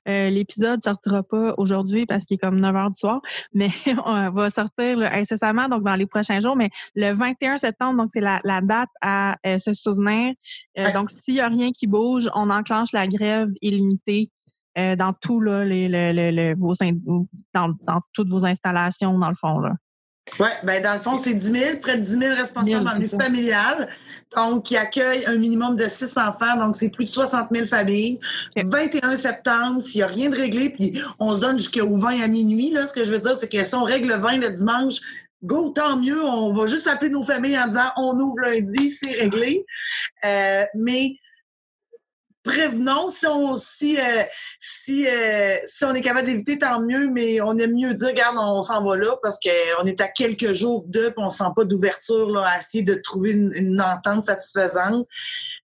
[0.08, 3.20] Euh, L'épisode sortira pas aujourd'hui parce qu'il est comme 9 heures du soir,
[3.52, 3.70] mais
[4.04, 6.56] on va sortir incessamment, donc dans les prochains jours.
[6.56, 10.34] Mais le 21 septembre, donc c'est la, date à euh, se souvenir.
[10.78, 14.30] Euh, donc, s'il n'y a rien qui bouge, on enclenche la grève illimitée
[14.78, 16.72] euh, dans tout là, les, vos,
[17.54, 19.60] dans, dans toutes vos installations, dans le fond.
[19.60, 19.74] Là.
[20.38, 23.08] Oui, ben dans le fond, c'est 10 000, près de 10 000 responsables en milieu
[23.08, 23.88] familial,
[24.34, 28.18] donc qui accueillent un minimum de 6 enfants, donc c'est plus de 60 000 familles.
[28.56, 32.28] 21 septembre, s'il n'y a rien de réglé, puis on se donne jusqu'au 20 à
[32.28, 34.50] minuit, là, ce que je veux dire, c'est que si on règle le 20 le
[34.50, 35.00] dimanche,
[35.42, 39.20] go, tant mieux, on va juste appeler nos familles en disant on ouvre lundi, c'est
[39.20, 39.64] réglé.
[40.24, 41.16] Euh, mais
[42.42, 43.08] prévenons.
[43.08, 44.22] Si on, si, euh,
[44.60, 48.36] si, euh, si on est capable d'éviter, tant mieux, mais on aime mieux dire, regarde,
[48.38, 51.64] on s'en va là parce qu'on est à quelques jours de, puis on sent pas
[51.64, 55.06] d'ouverture là, à essayer de trouver une, entente satisfaisante.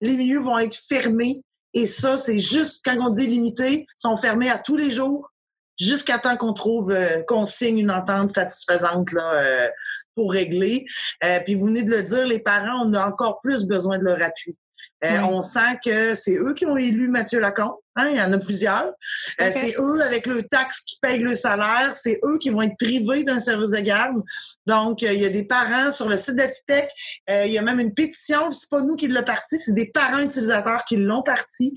[0.00, 1.42] Les milieux vont être fermés.
[1.72, 5.30] Et ça, c'est juste, quand on dit limité, sont fermés à tous les jours
[5.76, 9.68] jusqu'à temps qu'on trouve, euh, qu'on signe une entente satisfaisante là,
[10.14, 10.86] pour régler.
[11.44, 14.22] puis vous venez de le dire, les parents, on a encore plus besoin de leur
[14.22, 14.56] appui.
[15.04, 17.74] Euh, on sent que c'est eux qui ont élu Mathieu Lacombe.
[17.96, 18.92] Hein, il y en a plusieurs.
[19.40, 21.94] Euh, c'est eux, avec le taxe, qui payent le salaire.
[21.94, 24.20] C'est eux qui vont être privés d'un service de garde.
[24.66, 26.88] Donc, euh, il y a des parents sur le site de FIPEC.
[27.46, 28.52] il y a même une pétition.
[28.52, 31.72] C'est pas nous qui l'avons parti, c'est des parents utilisateurs qui l'ont parti.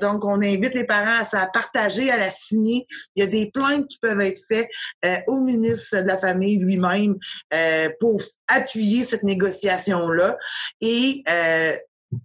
[0.00, 2.86] donc, on invite les parents à la partager, à la signer.
[3.14, 4.68] Il y a des plaintes qui peuvent être faites
[5.26, 7.16] au ministre de la Famille lui-même
[8.00, 10.36] pour appuyer cette négociation-là.
[10.80, 11.22] Et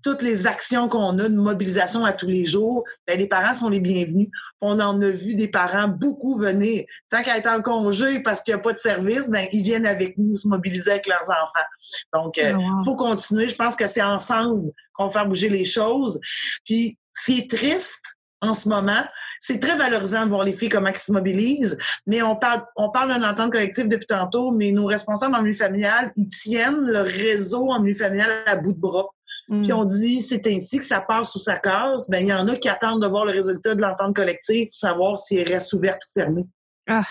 [0.03, 3.69] toutes les actions qu'on a de mobilisation à tous les jours, ben, les parents sont
[3.69, 4.29] les bienvenus.
[4.61, 6.85] On en a vu des parents beaucoup venir.
[7.09, 9.85] Tant qu'à être en congé parce qu'il n'y a pas de service, ben, ils viennent
[9.85, 11.67] avec nous se mobiliser avec leurs enfants.
[12.13, 13.47] Donc, il euh, ah, faut continuer.
[13.47, 16.19] Je pense que c'est ensemble qu'on va faire bouger les choses.
[16.65, 18.03] Puis, c'est triste
[18.41, 19.03] en ce moment,
[19.39, 22.91] c'est très valorisant de voir les filles comment elles se mobilisent, mais on parle, on
[22.91, 27.01] parle d'un entente collective depuis tantôt, mais nos responsables en milieu familial, ils tiennent le
[27.01, 29.07] réseau en milieu familial à bout de bras.
[29.49, 32.07] Puis on dit c'est ainsi que ça passe sous sa case.
[32.09, 34.75] Ben il y en a qui attendent de voir le résultat de l'entente collective pour
[34.75, 36.45] savoir si elle reste ouverte ou fermée.
[36.89, 37.03] Ah,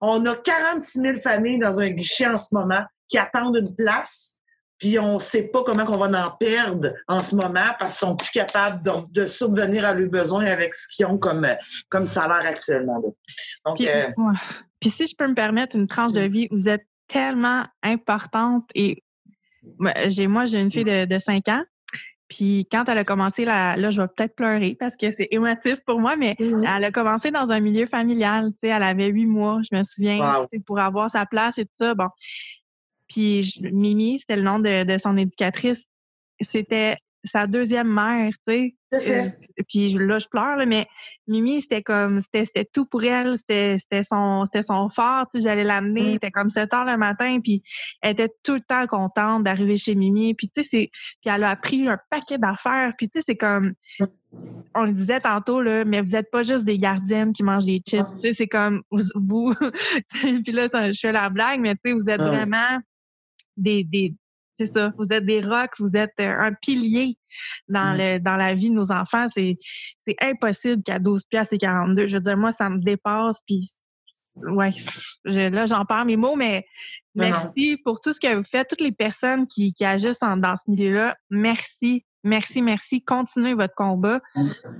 [0.00, 4.40] on a 46 000 familles dans un guichet en ce moment qui attendent une place
[4.78, 8.08] puis on ne sait pas comment on va en perdre en ce moment parce qu'ils
[8.08, 11.46] sont plus capables de, subvenir à leurs besoins avec ce qu'ils ont comme,
[11.88, 13.00] comme salaire actuellement.
[13.00, 14.10] Donc, puis, euh,
[14.80, 19.03] puis, si je peux me permettre une tranche de vie, vous êtes tellement importante et
[20.06, 21.64] j'ai moi j'ai une fille de, de 5 ans
[22.28, 25.76] puis quand elle a commencé, là, là je vais peut-être pleurer parce que c'est émotif
[25.86, 28.50] pour moi, mais elle a commencé dans un milieu familial.
[28.52, 31.72] Tu sais, elle avait huit mois, je me souviens, pour avoir sa place et tout
[31.78, 31.94] ça.
[31.94, 32.08] Bon.
[33.08, 35.86] Puis Mimi, c'était le nom de, de son éducatrice.
[36.40, 38.74] C'était sa deuxième mère, tu sais.
[38.94, 39.28] Euh,
[39.68, 40.86] puis là, je pleure, mais
[41.26, 43.36] Mimi, c'était comme, c'était tout pour elle.
[43.38, 45.48] C'était son, son phare, tu sais.
[45.48, 46.10] J'allais l'amener.
[46.10, 46.12] Mm.
[46.14, 47.62] C'était comme 7 heures le matin, puis
[48.02, 50.34] elle était tout le temps contente d'arriver chez Mimi.
[50.34, 50.90] Puis tu sais,
[51.22, 52.92] puis elle a appris un paquet d'affaires.
[52.96, 53.74] Puis tu sais, c'est comme,
[54.74, 57.82] on le disait tantôt, là, mais vous n'êtes pas juste des gardiennes qui mangent des
[57.86, 58.06] chips.
[58.20, 59.54] Tu sais, c'est comme, vous,
[60.10, 62.78] puis là, je fais la blague, mais tu sais, vous êtes vraiment
[63.56, 64.14] des, des,
[64.58, 64.92] c'est ça.
[64.98, 67.18] Vous êtes des rocs, vous êtes euh, un pilier
[67.68, 69.26] dans, le, dans la vie de nos enfants.
[69.32, 69.56] C'est,
[70.06, 72.06] c'est impossible qu'à 12 pièces et 42.
[72.06, 73.40] Je veux dire, moi, ça me dépasse.
[73.46, 73.68] Puis,
[74.42, 74.70] ouais,
[75.24, 76.66] là, j'en parle mes mots, mais
[77.14, 78.68] merci pour tout ce que vous faites.
[78.68, 82.04] Toutes les personnes qui, qui agissent dans ce milieu-là, merci.
[82.26, 83.02] Merci, merci.
[83.04, 84.20] Continuez votre combat.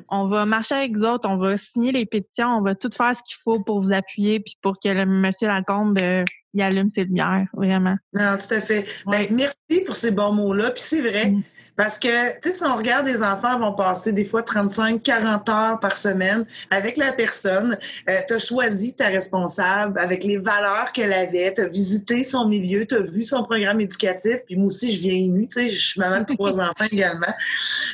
[0.09, 3.14] On va marcher avec vous autres, on va signer les pétitions, on va tout faire
[3.14, 6.25] ce qu'il faut pour vous appuyer puis pour que le monsieur Lacombe euh,
[6.55, 7.97] il allume ses lumières, vraiment.
[8.13, 8.87] Non, tout à fait.
[9.07, 10.71] Ben, merci pour ces bons mots-là.
[10.71, 11.43] Puis c'est vrai, mm.
[11.77, 15.49] Parce que, tu sais, si on regarde, les enfants vont passer des fois 35, 40
[15.49, 17.77] heures par semaine avec la personne.
[18.09, 21.53] Euh, tu as choisi ta responsable avec les valeurs qu'elle avait.
[21.55, 24.37] Tu as visité son milieu, tu as vu son programme éducatif.
[24.47, 25.49] Puis moi aussi, je viens émue.
[25.49, 27.33] Tu sais, je suis maman de trois enfants également.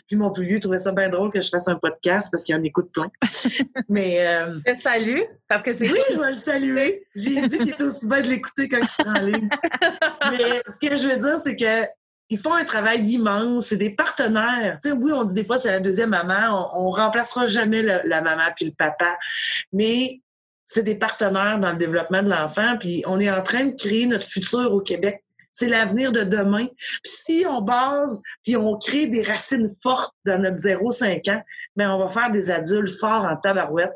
[0.07, 2.55] Puis mon plus vieux trouvait ça bien drôle que je fasse un podcast parce qu'il
[2.55, 3.11] en écoute plein.
[3.89, 4.27] Mais...
[4.27, 4.59] Euh...
[4.67, 5.91] Je salue, parce que c'est...
[5.91, 7.07] Oui, je vais le saluer.
[7.15, 9.49] J'ai dit qu'il était aussi bien de l'écouter quand il sera en ligne.
[10.31, 12.00] Mais ce que je veux dire, c'est que
[12.31, 14.79] ils font un travail immense, c'est des partenaires.
[14.83, 18.23] Tu oui, on dit des fois c'est la deuxième maman, on, on remplacera jamais la,
[18.23, 19.19] maman puis le papa,
[19.73, 20.21] mais
[20.65, 24.07] c'est des partenaires dans le développement de l'enfant, puis on est en train de créer
[24.07, 25.25] notre futur au Québec.
[25.53, 26.69] C'est l'avenir de demain.
[26.77, 31.43] Puis si on base, puis on crée des racines fortes dans notre 0-5 ans,
[31.81, 33.93] bien, on va faire des adultes forts en tabarouette.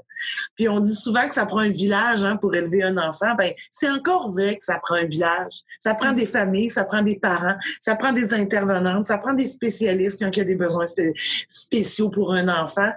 [0.57, 3.35] Puis on dit souvent que ça prend un village hein, pour élever un enfant.
[3.37, 5.55] Ben c'est encore vrai que ça prend un village.
[5.79, 9.47] Ça prend des familles, ça prend des parents, ça prend des intervenantes, ça prend des
[9.47, 10.87] spécialistes quand il y a des besoins
[11.49, 12.91] spéciaux pour un enfant.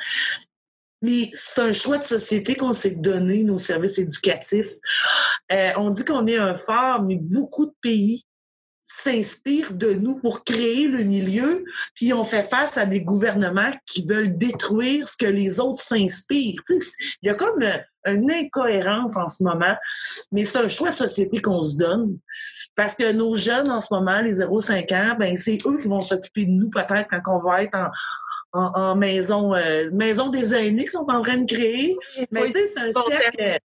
[1.02, 4.72] Mais c'est un choix de société qu'on s'est donné, nos services éducatifs.
[5.52, 8.27] Euh, on dit qu'on est un phare, mais beaucoup de pays
[8.90, 14.08] s'inspirent de nous pour créer le milieu, puis on fait face à des gouvernements qui
[14.08, 16.62] veulent détruire ce que les autres s'inspirent.
[16.70, 17.62] Il y a comme
[18.06, 19.76] une incohérence en ce moment,
[20.32, 22.18] mais c'est un choix de société qu'on se donne.
[22.78, 26.00] Parce que nos jeunes en ce moment, les 0-5 ans, ben c'est eux qui vont
[26.00, 27.78] s'occuper de nous peut-être quand on va être
[28.54, 31.98] en, maison, euh, maison des aînés qui sont en train de créer.
[32.32, 33.60] Mais tu sais, c'est un cercle.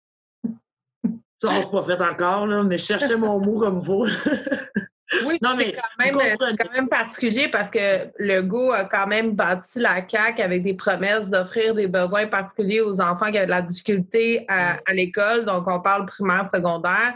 [1.38, 4.06] Ça, on pas fait encore, là, mais je cherchais mon mot comme vous.
[5.26, 9.80] Oui, non, mais c'est quand, même particulier parce que le GO a quand même bâti
[9.80, 13.62] la CAQ avec des promesses d'offrir des besoins particuliers aux enfants qui avaient de la
[13.62, 15.46] difficulté à, à l'école.
[15.46, 17.16] Donc, on parle primaire, secondaire.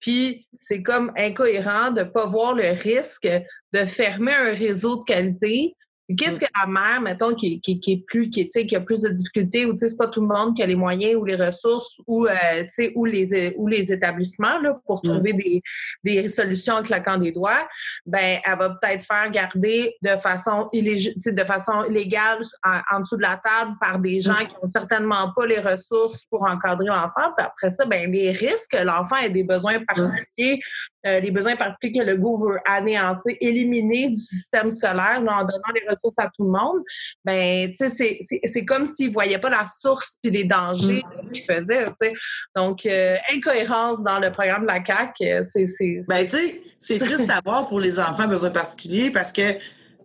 [0.00, 3.28] Puis, c'est comme incohérent de ne pas voir le risque
[3.72, 5.74] de fermer un réseau de qualité
[6.18, 6.38] Qu'est-ce mm.
[6.38, 9.64] que la mère, mettons, qui, qui, qui est plus, qui, qui a plus de difficultés,
[9.64, 12.64] ou c'est pas tout le monde qui a les moyens ou les ressources ou, euh,
[12.94, 15.08] ou, les, ou les établissements là, pour mm.
[15.08, 15.62] trouver des,
[16.04, 17.66] des solutions en claquant des doigts,
[18.04, 23.40] ben elle va peut-être faire garder de façon, de façon illégale en, dessous de la
[23.42, 24.48] table par des gens mm.
[24.48, 27.32] qui ont certainement pas les ressources pour encadrer l'enfant.
[27.36, 30.60] Puis après ça, ben les risques que l'enfant ait des besoins particuliers,
[31.06, 35.72] euh, les besoins particuliers que le goût veut anéantir, éliminer du système scolaire en donnant
[35.74, 36.82] les ressources à tout le monde,
[37.24, 41.20] ben, tu sais, c'est comme s'ils ne voyaient pas la source et les dangers mm.
[41.20, 42.12] de ce qu'ils faisaient, tu sais.
[42.56, 46.00] Donc, euh, incohérence dans le programme de la CAQ, euh, c'est...
[46.08, 49.42] Ben, tu sais, c'est triste à voir pour les enfants besoin particuliers parce que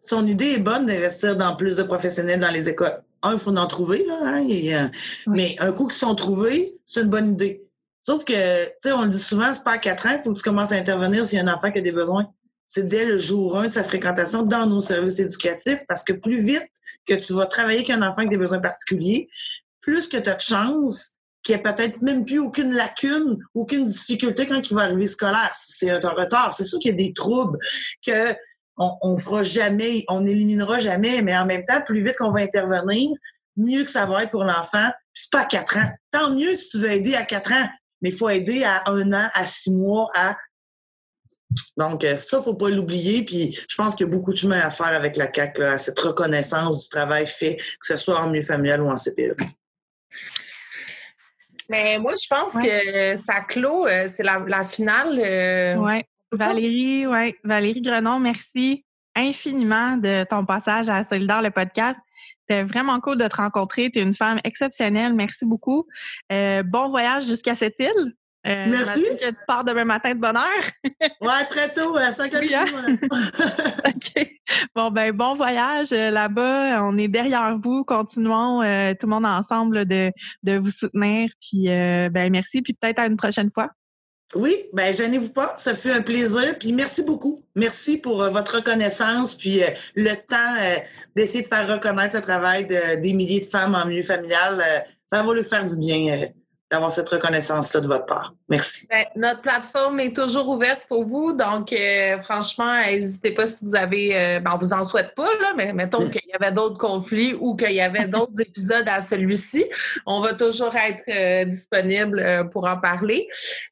[0.01, 3.01] son idée est bonne d'investir dans plus de professionnels dans les écoles.
[3.21, 4.91] Un, il faut en trouver, là, hein,
[5.27, 7.68] mais un coup qu'ils sont trouvés, c'est une bonne idée.
[8.09, 10.33] Sauf que, tu sais, on le dit souvent, c'est pas à 4 ans qu'il faut
[10.33, 12.25] que tu commences à intervenir s'il y a un enfant qui a des besoins.
[12.65, 16.41] C'est dès le jour 1 de sa fréquentation dans nos services éducatifs parce que plus
[16.41, 16.65] vite
[17.05, 19.29] que tu vas travailler avec un enfant avec des besoins particuliers,
[19.81, 23.85] plus que tu as de chance qu'il n'y ait peut-être même plus aucune lacune, aucune
[23.85, 25.51] difficulté quand il va arriver scolaire.
[25.53, 26.55] C'est un retard.
[26.55, 27.59] C'est sûr qu'il y a des troubles
[28.03, 28.33] que
[28.75, 33.11] on, fera jamais, on n'éliminera jamais, mais en même temps, plus vite qu'on va intervenir,
[33.55, 34.89] mieux que ça va être pour l'enfant.
[35.13, 35.91] c'est pas à 4 ans.
[36.11, 37.69] Tant mieux si tu veux aider à 4 ans
[38.01, 40.37] mais il faut aider à un an, à six mois, à
[41.77, 43.23] Donc, euh, ça, faut pas l'oublier.
[43.23, 45.77] Puis, je pense qu'il y a beaucoup de chemin à faire avec la CAC, à
[45.77, 49.35] cette reconnaissance du travail fait, que ce soit en milieu familial ou en CPE.
[51.69, 55.19] Mais moi, je pense que ça clôt, euh, c'est la, finale.
[55.19, 56.03] Euh, oui.
[56.31, 57.35] Valérie, ouais.
[57.43, 58.83] Valérie Grenon, merci
[59.19, 61.99] infiniment de ton passage à Solidar, le podcast.
[62.41, 63.91] C'était vraiment cool de te rencontrer.
[63.91, 65.13] Tu es une femme exceptionnelle.
[65.13, 65.87] Merci beaucoup.
[66.29, 68.13] bon voyage jusqu'à cette île.
[68.47, 69.03] Euh, Merci.
[69.19, 70.63] que tu pars demain matin de bonne heure.
[71.21, 72.97] ouais, très tôt, à 5 h hein?
[73.85, 74.31] OK.
[74.73, 76.83] Bon, ben, bon voyage euh, là-bas.
[76.85, 77.83] On est derrière vous.
[77.83, 80.11] Continuons euh, tout le monde ensemble de,
[80.43, 81.29] de vous soutenir.
[81.41, 82.61] Puis, ben, merci.
[82.61, 83.69] Puis peut-être à une prochaine fois.
[84.35, 86.57] Oui, ben gênez-vous pas, ça fait un plaisir.
[86.59, 87.43] Puis merci beaucoup.
[87.55, 89.61] Merci pour votre reconnaissance, puis
[89.95, 94.03] le temps d'essayer de faire reconnaître le travail de, des milliers de femmes en milieu
[94.03, 94.63] familial.
[95.07, 96.29] ça va lui faire du bien
[96.71, 98.33] d'avoir cette reconnaissance-là de votre part.
[98.47, 98.85] Merci.
[98.89, 103.75] Ben, notre plateforme est toujours ouverte pour vous, donc euh, franchement, n'hésitez pas si vous
[103.75, 106.77] avez, euh, ben, on vous en souhaite pas, là, mais mettons qu'il y avait d'autres
[106.77, 109.65] conflits ou qu'il y avait d'autres épisodes à celui-ci,
[110.05, 113.27] on va toujours être euh, disponible pour en parler.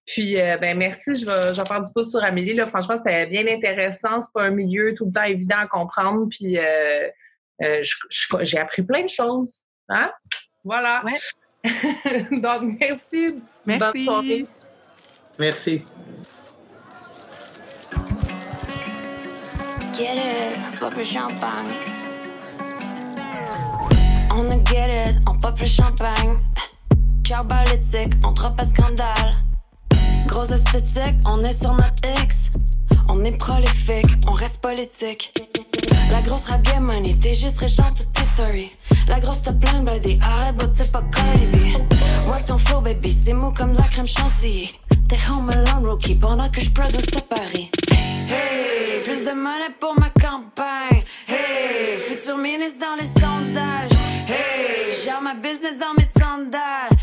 [0.05, 2.55] Puis, ben merci, je vais, je vais faire du pouce sur Amélie.
[2.55, 4.21] Là, franchement, c'était bien intéressant.
[4.21, 6.27] C'est pas un milieu tout le temps évident à comprendre.
[6.29, 6.57] Puis,
[7.59, 9.63] j'ai appris plein de choses.
[9.89, 10.11] Hein?
[10.63, 11.03] Voilà.
[12.31, 13.35] Donc, merci.
[13.65, 14.47] Merci.
[15.39, 15.85] Merci.
[19.93, 21.73] Get it, pop le champagne.
[24.31, 26.37] On a get it, on pop le champagne.
[27.23, 29.35] Cœur balistique, on trop à scandale.
[30.27, 32.51] Grosse esthétique, on est sur notre X.
[33.09, 35.33] On est prolifique, on reste politique.
[36.11, 38.71] La grosse rap game money, t'es juste riche dans toutes tes stories.
[39.07, 41.73] La grosse t'as plein de arrête, bro, t'es pas Cardi
[42.27, 44.73] Work ton flow, baby, c'est mou comme la crème chantilly.
[45.07, 47.71] T'es home alone, rookie, pendant que je produis à Paris.
[47.91, 51.03] Hey, plus de money pour ma campagne.
[51.27, 53.91] Hey, futur ministre dans les sondages.
[54.27, 56.96] Hey, gère ma business dans mes sandales.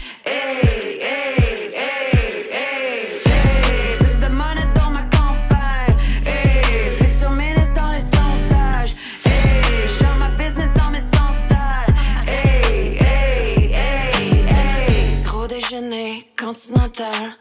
[16.54, 17.36] Continental.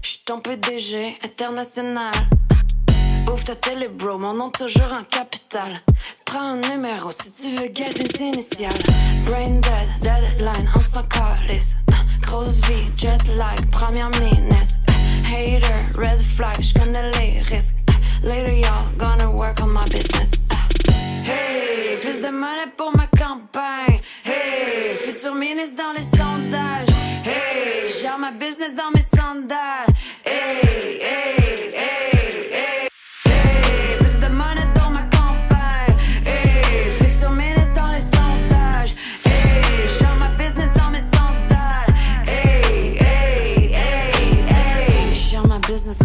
[0.00, 2.12] J'suis ton PDG international.
[3.26, 5.80] Ouvre ta télé, bro, mon nom toujours en capital.
[6.24, 8.72] Prends un numéro si tu veux get les initiales.
[9.24, 11.74] Brain dead, deadline, on s'en calisse.
[12.20, 14.78] Grosse vie, jet lag, première ministre.
[15.26, 17.74] Hater, red flag, j'connais les risques.
[18.22, 20.30] Later, y'all gonna work on my business.
[21.24, 24.00] Hey, plus de money pour ma campagne.
[24.24, 26.13] Hey, futur ministre dans les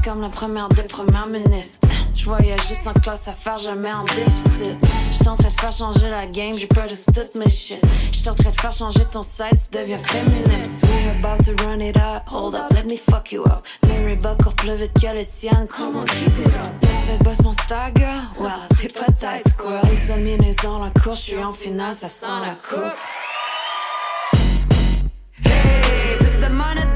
[0.04, 1.88] comme la première des premières ministres.
[2.16, 4.78] Je voyage juste en classe à faire jamais en déficit.
[5.12, 7.80] J'suis en train de faire changer la game, j'ai produit toutes mes shit.
[8.12, 10.86] J'suis en train de faire changer ton site, tu deviens féministe.
[10.86, 13.66] We're about to run it up, hold up, let me fuck you up.
[13.88, 16.80] Mary encore plus vite que le tien, come on, keep it up.
[16.82, 19.82] T'essaies de boss mon star girl, well, t'es pas tight squirrel.
[19.90, 22.96] Nous sommes dans la course, j'suis en finale, ça sent la coupe.
[25.46, 26.89] Hey, plus de money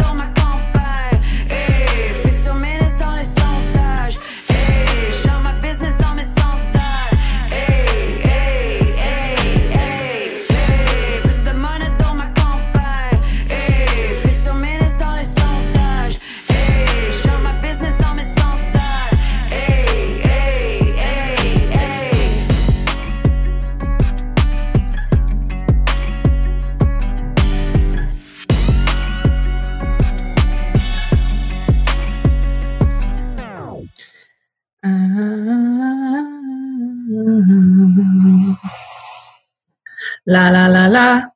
[40.25, 41.32] la la la la.